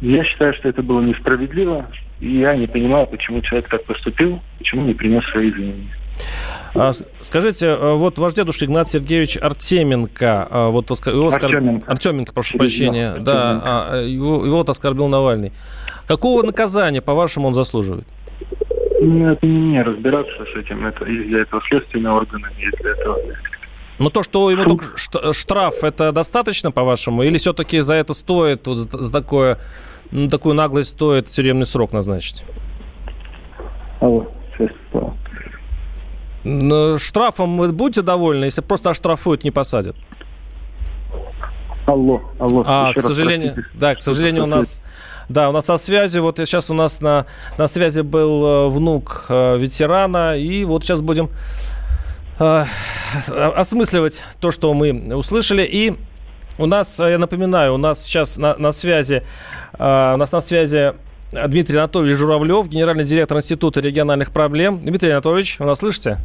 Я 0.00 0.24
считаю, 0.24 0.54
что 0.54 0.68
это 0.68 0.82
было 0.82 1.00
несправедливо, 1.00 1.86
и 2.20 2.38
я 2.38 2.56
не 2.56 2.66
понимаю, 2.66 3.06
почему 3.06 3.40
человек 3.40 3.68
так 3.68 3.84
поступил, 3.84 4.40
почему 4.58 4.84
не 4.84 4.94
принес 4.94 5.24
свои 5.26 5.50
извинения. 5.50 5.90
А, 6.74 6.92
скажите, 7.20 7.66
э, 7.66 7.94
вот 7.94 8.18
ваш 8.18 8.32
дедушка 8.32 8.64
Игнат 8.64 8.88
Сергеевич 8.88 9.36
Артеменко, 9.36 10.48
а, 10.50 10.68
вот 10.70 10.90
его 11.06 11.28
Артеменко. 11.28 11.90
Артеменко, 11.90 12.32
прошу 12.32 12.56
прощения, 12.56 13.16
да, 13.18 13.60
а, 13.62 14.02
его, 14.02 14.46
его 14.46 14.58
вот 14.58 14.68
оскорбил 14.70 15.08
Навальный. 15.08 15.52
Какого 16.06 16.42
наказания, 16.42 17.02
по-вашему, 17.02 17.48
он 17.48 17.54
заслуживает? 17.54 18.06
Ну, 19.00 19.30
это 19.30 19.46
не 19.46 19.58
мне 19.58 19.82
разбираться 19.82 20.32
с 20.44 20.56
этим, 20.56 20.86
это 20.86 21.04
есть 21.04 21.28
для 21.28 21.42
этого 21.42 21.60
следственные 21.68 22.12
органы, 22.12 22.48
есть 22.58 22.78
для 22.80 22.92
этого 22.92 23.18
но 23.98 24.10
то, 24.10 24.24
что 24.24 24.50
ему 24.50 24.64
только 24.64 25.32
штраф, 25.32 25.84
это 25.84 26.10
достаточно, 26.10 26.72
по-вашему? 26.72 27.22
Или 27.22 27.38
все-таки 27.38 27.80
за 27.82 27.94
это 27.94 28.14
стоит, 28.14 28.66
вот 28.66 28.78
за 28.78 29.12
такое, 29.12 29.58
ну, 30.10 30.28
такую 30.28 30.56
наглость 30.56 30.90
стоит 30.90 31.26
тюремный 31.26 31.66
срок 31.66 31.92
назначить? 31.92 32.42
Алло, 34.00 34.26
Штрафом 36.98 37.56
вы 37.56 37.72
будете 37.72 38.02
довольны, 38.02 38.46
если 38.46 38.60
просто 38.60 38.90
оштрафуют, 38.90 39.44
не 39.44 39.50
посадят? 39.50 39.96
Алло, 41.86 42.22
алло. 42.38 42.64
А, 42.66 42.92
к 42.92 43.00
сожалению, 43.00 43.54
простите. 43.54 43.78
да, 43.78 43.94
к 43.94 44.02
сожалению, 44.02 44.44
у 44.44 44.46
нас... 44.46 44.82
Да, 45.28 45.48
у 45.48 45.52
нас 45.52 45.66
со 45.66 45.76
связью, 45.78 46.22
вот 46.22 46.36
сейчас 46.38 46.68
у 46.70 46.74
нас 46.74 47.00
на, 47.00 47.26
на 47.56 47.66
связи 47.66 48.00
был 48.00 48.44
э, 48.44 48.68
внук 48.68 49.26
э, 49.28 49.56
ветерана, 49.56 50.36
и 50.36 50.64
вот 50.64 50.84
сейчас 50.84 51.00
будем 51.00 51.30
э, 52.38 52.64
осмысливать 53.54 54.22
то, 54.40 54.50
что 54.50 54.74
мы 54.74 55.14
услышали. 55.14 55.62
И 55.62 55.96
у 56.58 56.66
нас, 56.66 56.98
я 56.98 57.18
напоминаю, 57.18 57.74
у 57.74 57.78
нас 57.78 58.02
сейчас 58.02 58.36
на, 58.36 58.56
на 58.56 58.72
связи, 58.72 59.22
э, 59.78 60.12
у 60.14 60.16
нас 60.16 60.32
на 60.32 60.40
связи 60.40 60.94
Дмитрий 61.32 61.78
Анатольевич 61.78 62.16
Журавлев, 62.18 62.68
генеральный 62.68 63.04
директор 63.04 63.38
Института 63.38 63.80
региональных 63.80 64.32
проблем. 64.32 64.80
Дмитрий 64.84 65.10
Анатольевич, 65.10 65.58
вы 65.58 65.66
нас 65.66 65.78
слышите? 65.78 66.18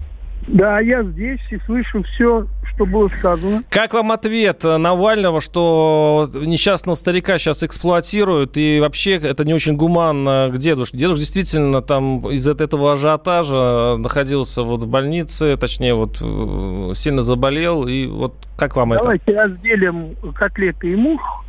Да, 0.47 0.79
я 0.79 1.03
здесь 1.03 1.41
и 1.51 1.57
слышу 1.65 2.03
все, 2.03 2.47
что 2.73 2.85
было 2.85 3.09
сказано. 3.19 3.63
Как 3.69 3.93
вам 3.93 4.11
ответ 4.11 4.63
Навального, 4.63 5.41
что 5.41 6.29
несчастного 6.33 6.95
старика 6.95 7.37
сейчас 7.37 7.63
эксплуатируют, 7.63 8.55
и 8.55 8.79
вообще 8.79 9.15
это 9.15 9.43
не 9.43 9.53
очень 9.53 9.75
гуманно 9.75 10.49
к 10.53 10.57
дедушке? 10.57 10.97
Дедушка 10.97 11.19
действительно 11.21 11.81
там 11.81 12.29
из-за 12.31 12.51
этого 12.51 12.93
ажиотажа 12.93 13.97
находился 13.97 14.63
вот 14.63 14.83
в 14.83 14.87
больнице, 14.87 15.57
точнее 15.57 15.95
вот 15.95 16.19
э, 16.21 16.91
сильно 16.95 17.23
заболел, 17.23 17.87
и 17.87 18.05
вот 18.07 18.35
как 18.57 18.75
вам 18.75 18.91
Давайте 18.91 19.31
это? 19.31 19.33
Давайте 19.33 19.55
разделим 19.55 20.33
котлеты 20.33 20.93
и 20.93 20.95
мух. 20.95 21.43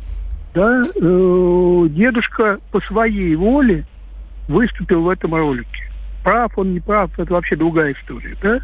Да, 0.53 0.81
э, 0.81 1.87
дедушка 1.89 2.59
по 2.71 2.81
своей 2.81 3.35
воле 3.35 3.85
выступил 4.47 5.03
в 5.03 5.09
этом 5.09 5.35
ролике. 5.35 5.91
Прав 6.23 6.57
он, 6.57 6.73
не 6.73 6.79
прав, 6.79 7.17
это 7.19 7.31
вообще 7.31 7.55
другая 7.55 7.93
история, 7.93 8.35
да? 8.41 8.59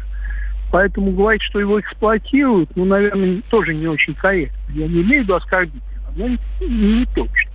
Поэтому 0.72 1.12
говорить, 1.12 1.42
что 1.42 1.60
его 1.60 1.80
эксплуатируют, 1.80 2.70
ну, 2.74 2.84
наверное, 2.84 3.40
тоже 3.50 3.72
не 3.72 3.86
очень 3.86 4.14
корректно. 4.14 4.58
Я 4.70 4.88
не 4.88 5.02
имею 5.02 5.22
в 5.22 5.24
виду 5.24 5.34
оскорбительно, 5.36 5.82
но 6.16 6.28
не, 6.28 6.38
не 6.68 7.06
точно. 7.14 7.52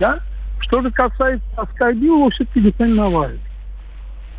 Да? 0.00 0.20
Что 0.58 0.82
же 0.82 0.90
касается 0.90 1.46
оскорбил, 1.56 2.28
все-таки 2.30 2.60
Николай 2.60 2.92
Навальный. 2.92 3.40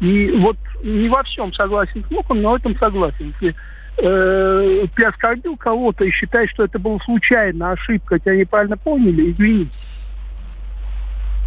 И 0.01 0.32
вот 0.39 0.57
не 0.84 1.07
во 1.07 1.23
всем 1.23 1.53
согласен 1.53 2.03
с 2.03 2.11
Мухом, 2.11 2.41
но 2.41 2.51
в 2.51 2.55
этом 2.55 2.75
согласен. 2.77 3.34
Если 3.39 3.55
э, 3.98 4.86
ты 4.96 5.04
оскорбил 5.04 5.58
кого-то 5.58 6.04
и 6.06 6.12
считаешь, 6.12 6.52
что 6.52 6.64
это 6.64 6.80
была 6.80 7.00
случайная 7.00 7.72
ошибка, 7.72 8.20
тебя 8.20 8.36
неправильно 8.36 8.78
поняли, 8.78 9.32
извини. 9.32 9.70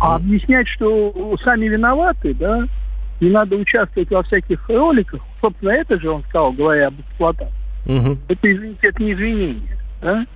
А 0.01 0.17
объяснять, 0.17 0.69
что 0.69 1.37
сами 1.43 1.67
виноваты, 1.67 2.35
да, 2.35 2.65
не 3.21 3.31
надо 3.31 3.57
участвовать 3.57 4.11
во 4.11 4.23
всяких 4.23 4.69
роликах. 4.69 5.21
Собственно, 5.41 5.71
это 5.71 5.99
же 5.99 6.11
он 6.11 6.23
сказал, 6.25 6.53
говоря 6.53 6.89
об 6.89 7.01
эксплуатации. 7.01 7.55
Угу. 7.87 8.19
Это, 8.29 8.53
извините, 8.53 8.89
это 8.89 9.03
не 9.03 9.13
извинение. 9.13 9.79
Да? 10.01 10.27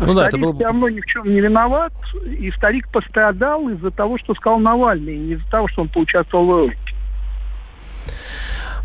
Ну, 0.00 0.14
да, 0.14 0.28
это 0.28 0.38
был... 0.38 0.54
все 0.54 0.64
равно 0.64 0.88
ни 0.88 1.00
в 1.00 1.06
чем 1.06 1.24
не 1.24 1.40
виноват, 1.40 1.92
и 2.26 2.50
старик 2.52 2.88
пострадал 2.90 3.68
из-за 3.70 3.90
того, 3.90 4.18
что 4.18 4.34
сказал 4.34 4.58
Навальный, 4.58 5.16
не 5.16 5.32
из-за 5.34 5.50
того, 5.50 5.68
что 5.68 5.82
он 5.82 5.88
поучаствовал 5.88 6.46
в 6.46 6.50
ролике. 6.50 6.83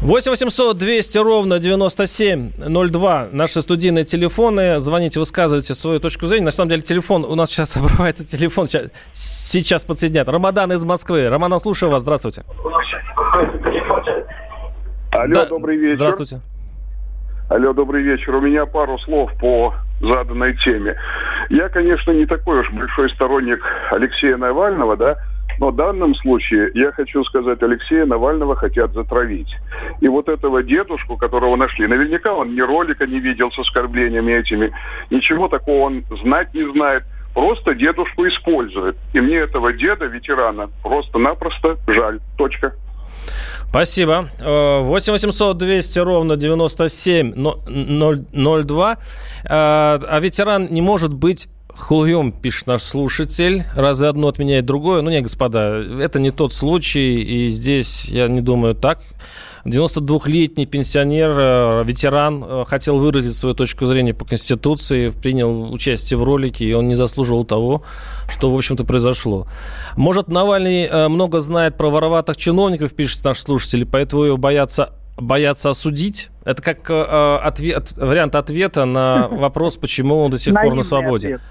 8 0.01 0.31
800 0.31 0.77
200 0.77 1.17
ровно 1.17 1.59
9702. 1.59 3.27
Наши 3.33 3.61
студийные 3.61 4.05
телефоны. 4.05 4.79
Звоните, 4.79 5.19
высказывайте 5.19 5.75
свою 5.75 5.99
точку 5.99 6.25
зрения. 6.27 6.45
На 6.45 6.51
самом 6.51 6.69
деле 6.69 6.81
телефон, 6.81 7.25
у 7.25 7.35
нас 7.35 7.49
сейчас 7.49 7.75
обрывается 7.77 8.25
телефон. 8.25 8.67
Сейчас, 8.67 8.91
сейчас 9.13 9.83
подсоединят. 9.83 10.29
Рамадан 10.29 10.71
из 10.71 10.85
Москвы. 10.85 11.27
Роман, 11.27 11.59
слушаю 11.59 11.91
вас. 11.91 12.03
Здравствуйте. 12.03 12.43
Алло, 15.11 15.33
да, 15.33 15.45
добрый 15.47 15.75
вечер. 15.75 15.95
Здравствуйте. 15.95 16.39
Алло, 17.49 17.73
добрый 17.73 18.01
вечер. 18.01 18.33
У 18.35 18.41
меня 18.41 18.65
пару 18.65 18.97
слов 18.99 19.31
по 19.37 19.73
заданной 19.99 20.55
теме. 20.57 20.95
Я, 21.49 21.67
конечно, 21.67 22.11
не 22.11 22.25
такой 22.25 22.59
уж 22.59 22.71
большой 22.71 23.09
сторонник 23.09 23.59
Алексея 23.91 24.37
Навального, 24.37 24.95
да, 24.95 25.17
но 25.59 25.71
в 25.71 25.75
данном 25.75 26.15
случае 26.15 26.71
я 26.73 26.91
хочу 26.91 27.23
сказать, 27.25 27.61
Алексея 27.61 28.05
Навального 28.05 28.55
хотят 28.55 28.93
затравить. 28.93 29.55
И 30.01 30.07
вот 30.07 30.29
этого 30.29 30.63
дедушку, 30.63 31.17
которого 31.17 31.55
нашли, 31.55 31.87
наверняка 31.87 32.33
он 32.33 32.55
ни 32.55 32.61
ролика 32.61 33.05
не 33.05 33.19
видел 33.19 33.51
с 33.51 33.59
оскорблениями 33.59 34.33
этими, 34.33 34.71
ничего 35.09 35.47
такого 35.47 35.87
он 35.87 36.03
знать 36.23 36.53
не 36.53 36.71
знает. 36.71 37.03
Просто 37.33 37.75
дедушку 37.75 38.27
использует. 38.27 38.95
И 39.13 39.21
мне 39.21 39.37
этого 39.37 39.71
деда, 39.71 40.05
ветерана, 40.05 40.69
просто-напросто 40.81 41.77
жаль. 41.87 42.19
Точка. 42.37 42.73
Спасибо. 43.69 44.29
8 44.39 45.13
800 45.13 45.57
200 45.57 45.99
ровно 45.99 46.37
9702. 46.37 48.97
А 49.47 50.19
ветеран 50.19 50.67
не 50.71 50.81
может 50.81 51.13
быть 51.13 51.47
Хульем, 51.75 52.31
пишет 52.31 52.67
наш 52.67 52.81
слушатель. 52.81 53.63
Разве 53.75 54.07
одно 54.07 54.27
отменяет 54.27 54.65
другое? 54.65 55.01
Ну, 55.01 55.09
не, 55.09 55.21
господа, 55.21 55.81
это 56.01 56.19
не 56.19 56.31
тот 56.31 56.53
случай, 56.53 57.21
и 57.21 57.47
здесь, 57.47 58.05
я 58.05 58.27
не 58.27 58.41
думаю, 58.41 58.75
так. 58.75 58.99
92-летний 59.65 60.65
пенсионер, 60.65 61.31
э, 61.37 61.83
ветеран, 61.85 62.43
э, 62.43 62.63
хотел 62.67 62.97
выразить 62.97 63.35
свою 63.35 63.55
точку 63.55 63.85
зрения 63.85 64.13
по 64.13 64.25
Конституции, 64.25 65.09
принял 65.09 65.71
участие 65.71 66.17
в 66.17 66.23
ролике, 66.23 66.65
и 66.65 66.73
он 66.73 66.87
не 66.87 66.95
заслуживал 66.95 67.45
того, 67.45 67.83
что, 68.29 68.51
в 68.51 68.55
общем-то, 68.55 68.85
произошло. 68.85 69.47
Может, 69.95 70.29
Навальный 70.29 70.85
э, 70.85 71.07
много 71.07 71.41
знает 71.41 71.77
про 71.77 71.89
вороватых 71.89 72.37
чиновников, 72.37 72.93
пишет 72.93 73.23
наш 73.23 73.39
слушатель, 73.39 73.85
поэтому 73.85 74.23
его 74.23 74.37
боятся 74.37 74.93
боятся 75.19 75.69
осудить? 75.69 76.29
Это 76.45 76.61
как 76.61 76.89
э, 76.89 77.39
ответ, 77.43 77.93
вариант 77.97 78.35
ответа 78.35 78.85
на 78.85 79.27
вопрос, 79.31 79.77
почему 79.77 80.17
он 80.23 80.31
до 80.31 80.37
сих 80.37 80.53
пор 80.53 80.73
на 80.73 80.83
свободе. 80.83 81.35
Ответ. 81.35 81.41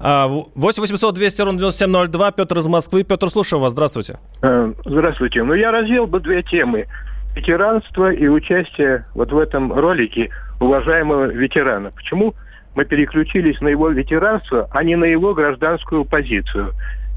8 0.00 0.80
800 0.82 1.14
200 1.14 1.42
ровно 1.42 1.58
9702. 1.58 2.32
Петр 2.32 2.58
из 2.58 2.66
Москвы. 2.66 3.04
Петр, 3.04 3.30
слушаю 3.30 3.60
вас. 3.60 3.72
Здравствуйте. 3.72 4.18
Э, 4.42 4.72
здравствуйте. 4.84 5.42
Ну, 5.42 5.54
я 5.54 5.70
развел 5.70 6.06
бы 6.06 6.20
две 6.20 6.42
темы. 6.42 6.86
Ветеранство 7.34 8.12
и 8.12 8.28
участие 8.28 9.06
вот 9.14 9.32
в 9.32 9.38
этом 9.38 9.72
ролике 9.72 10.30
уважаемого 10.60 11.26
ветерана. 11.26 11.90
Почему 11.90 12.34
мы 12.74 12.84
переключились 12.84 13.60
на 13.60 13.68
его 13.68 13.88
ветеранство, 13.88 14.68
а 14.70 14.84
не 14.84 14.94
на 14.96 15.04
его 15.04 15.34
гражданскую 15.34 16.04
позицию? 16.04 16.74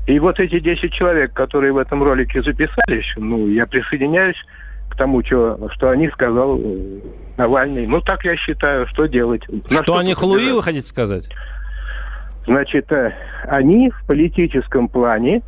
И 0.07 0.19
вот 0.19 0.39
эти 0.39 0.59
10 0.59 0.91
человек, 0.93 1.33
которые 1.33 1.73
в 1.73 1.77
этом 1.77 2.01
ролике 2.01 2.41
записались, 2.41 3.13
ну, 3.17 3.47
я 3.47 3.67
присоединяюсь 3.67 4.37
тому, 4.97 5.23
что, 5.23 5.69
что 5.73 5.89
они 5.89 6.09
сказал 6.09 6.59
э, 6.59 6.99
Навальный. 7.37 7.87
Ну, 7.87 8.01
так 8.01 8.25
я 8.25 8.35
считаю, 8.35 8.87
что 8.87 9.05
делать. 9.05 9.47
На 9.47 9.61
что, 9.67 9.83
что 9.83 9.97
они 9.97 10.13
халуи, 10.13 10.51
вы 10.51 10.61
хотите 10.61 10.87
сказать? 10.87 11.29
Значит, 12.45 12.91
э, 12.91 13.13
они 13.47 13.91
в 13.91 14.05
политическом 14.07 14.87
плане, 14.87 15.41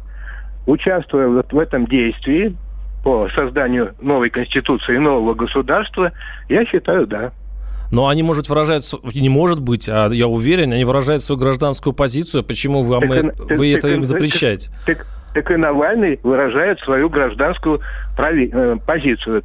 участвуя 0.66 1.28
вот 1.28 1.52
в 1.52 1.58
этом 1.58 1.88
действии 1.88 2.56
по 3.04 3.30
созданию 3.34 3.96
новой 4.02 4.30
конституции 4.30 4.96
и 4.96 5.00
нового 5.00 5.34
государства, 5.34 6.12
я 6.48 6.66
считаю, 6.66 7.08
да. 7.08 7.32
Но 7.92 8.08
они, 8.08 8.22
может, 8.22 8.50
выражают, 8.50 8.86
не 9.16 9.30
может 9.30 9.60
быть, 9.60 9.90
а 9.90 10.10
я 10.10 10.28
уверен, 10.28 10.74
они 10.74 10.86
выражают 10.86 11.24
свою 11.24 11.40
гражданскую 11.40 11.94
позицию. 11.94 12.44
Почему 12.44 12.84
вы, 12.84 13.00
так, 13.00 13.10
мы, 13.10 13.16
так, 13.16 13.58
вы 13.58 13.74
так, 13.74 13.80
это 13.80 13.88
им 13.90 14.06
запрещаете? 14.06 14.70
Так, 14.86 15.08
так, 15.34 15.52
и 15.52 15.56
Навальный 15.56 16.20
выражает 16.24 16.80
свою 16.80 17.10
гражданскую 17.10 17.82
прави, 18.16 18.50
э, 18.52 18.78
позицию. 18.86 19.44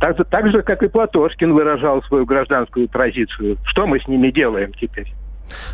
Так, 0.00 0.16
так 0.30 0.50
же, 0.50 0.62
как 0.62 0.82
и 0.82 0.88
Платошкин 0.88 1.52
выражал 1.52 2.02
свою 2.04 2.24
гражданскую 2.24 2.88
позицию. 2.88 3.58
Что 3.64 3.86
мы 3.86 4.00
с 4.00 4.08
ними 4.08 4.30
делаем 4.30 4.72
теперь? 4.72 5.12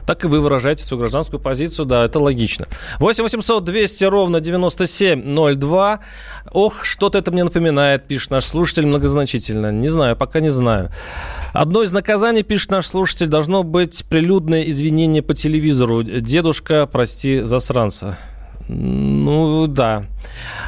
так 0.06 0.24
и 0.24 0.26
вы 0.26 0.40
выражаете 0.40 0.84
свою 0.84 1.00
гражданскую 1.00 1.40
позицию, 1.40 1.86
да, 1.86 2.04
это 2.04 2.18
логично. 2.18 2.66
8 2.98 3.22
800 3.24 3.64
200 3.64 4.04
ровно 4.04 4.40
9702. 4.40 6.00
Ох, 6.52 6.84
что-то 6.84 7.18
это 7.18 7.30
мне 7.30 7.44
напоминает, 7.44 8.04
пишет 8.06 8.30
наш 8.30 8.44
слушатель 8.44 8.86
многозначительно. 8.86 9.72
Не 9.72 9.88
знаю, 9.88 10.16
пока 10.16 10.40
не 10.40 10.48
знаю. 10.48 10.90
Одно 11.52 11.82
из 11.82 11.92
наказаний, 11.92 12.42
пишет 12.42 12.70
наш 12.70 12.86
слушатель, 12.86 13.26
должно 13.26 13.62
быть 13.62 14.04
прилюдное 14.08 14.64
извинение 14.64 15.22
по 15.22 15.34
телевизору. 15.34 16.02
Дедушка, 16.02 16.86
прости, 16.86 17.40
засранца. 17.40 18.18
Ну, 18.68 19.66
да. 19.68 20.04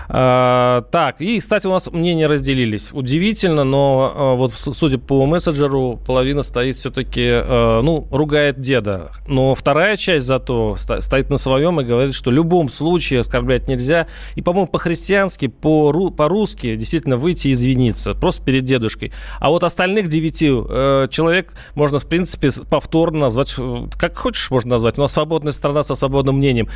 А, 0.09 0.83
так, 0.91 1.21
и, 1.21 1.39
кстати, 1.39 1.67
у 1.67 1.71
нас 1.71 1.91
мнения 1.91 2.27
разделились. 2.27 2.91
Удивительно, 2.93 3.65
но 3.65 4.13
а, 4.15 4.35
вот 4.35 4.55
судя 4.55 4.99
по 4.99 5.27
мессенджеру, 5.27 6.01
половина 6.07 6.43
стоит 6.43 6.77
все-таки, 6.77 7.25
а, 7.27 7.83
ну, 7.83 8.07
ругает 8.11 8.61
деда. 8.61 9.11
Но 9.27 9.55
вторая 9.55 9.97
часть 9.97 10.27
зато 10.27 10.77
стоит 10.77 11.31
на 11.31 11.37
своем 11.37 11.81
и 11.81 11.85
говорит, 11.85 12.15
что 12.15 12.31
в 12.31 12.33
любом 12.33 12.69
случае 12.69 13.21
оскорблять 13.21 13.69
нельзя. 13.69 14.07
И, 14.35 14.43
по-моему, 14.43 14.69
по-христиански, 14.69 15.49
по- 15.49 16.11
по-русски 16.11 16.75
действительно 16.75 17.17
выйти 17.17 17.49
и 17.49 17.53
извиниться. 17.53 18.15
Просто 18.15 18.45
перед 18.45 18.65
дедушкой. 18.65 19.13
А 19.41 19.51
вот 19.51 19.65
остальных 19.65 20.09
девяти 20.09 20.49
э, 20.51 21.09
человек 21.11 21.53
можно, 21.75 21.99
в 21.99 22.07
принципе, 22.07 22.51
повторно 22.71 23.21
назвать, 23.21 23.55
э, 23.59 23.87
как 23.99 24.17
хочешь 24.17 24.51
можно 24.51 24.71
назвать. 24.71 24.97
Нас 24.97 25.13
свободная 25.13 25.53
страна 25.53 25.83
со 25.83 25.95
свободным 25.95 26.37
мнением. 26.37 26.69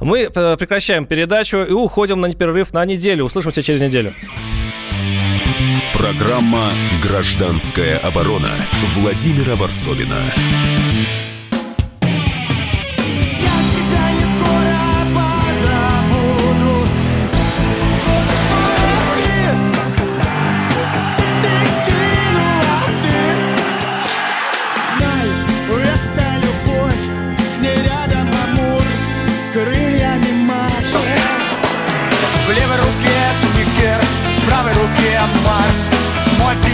Мы 0.00 0.28
э, 0.32 0.56
прекращаем 0.56 1.06
передачу 1.06 1.58
и 1.58 1.72
уходим 1.72 2.17
на 2.20 2.36
перерыв 2.36 2.72
на 2.72 2.84
неделю. 2.84 3.24
Услышимся 3.24 3.62
через 3.62 3.80
неделю. 3.80 4.12
Программа 5.94 6.70
«Гражданская 7.02 7.98
оборона» 7.98 8.50
Владимира 8.94 9.56
Варсовина. 9.56 10.22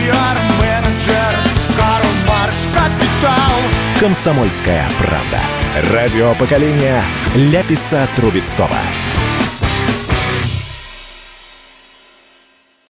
PR-менеджер 0.04 1.34
Карл 1.78 2.10
Маркс 2.28 2.60
Капитал. 2.74 3.54
Комсомольская 3.98 4.86
правда. 4.98 5.40
Радио 5.94 6.34
поколения 6.34 7.02
Ляписа 7.34 8.06
Трубецкого. 8.14 8.76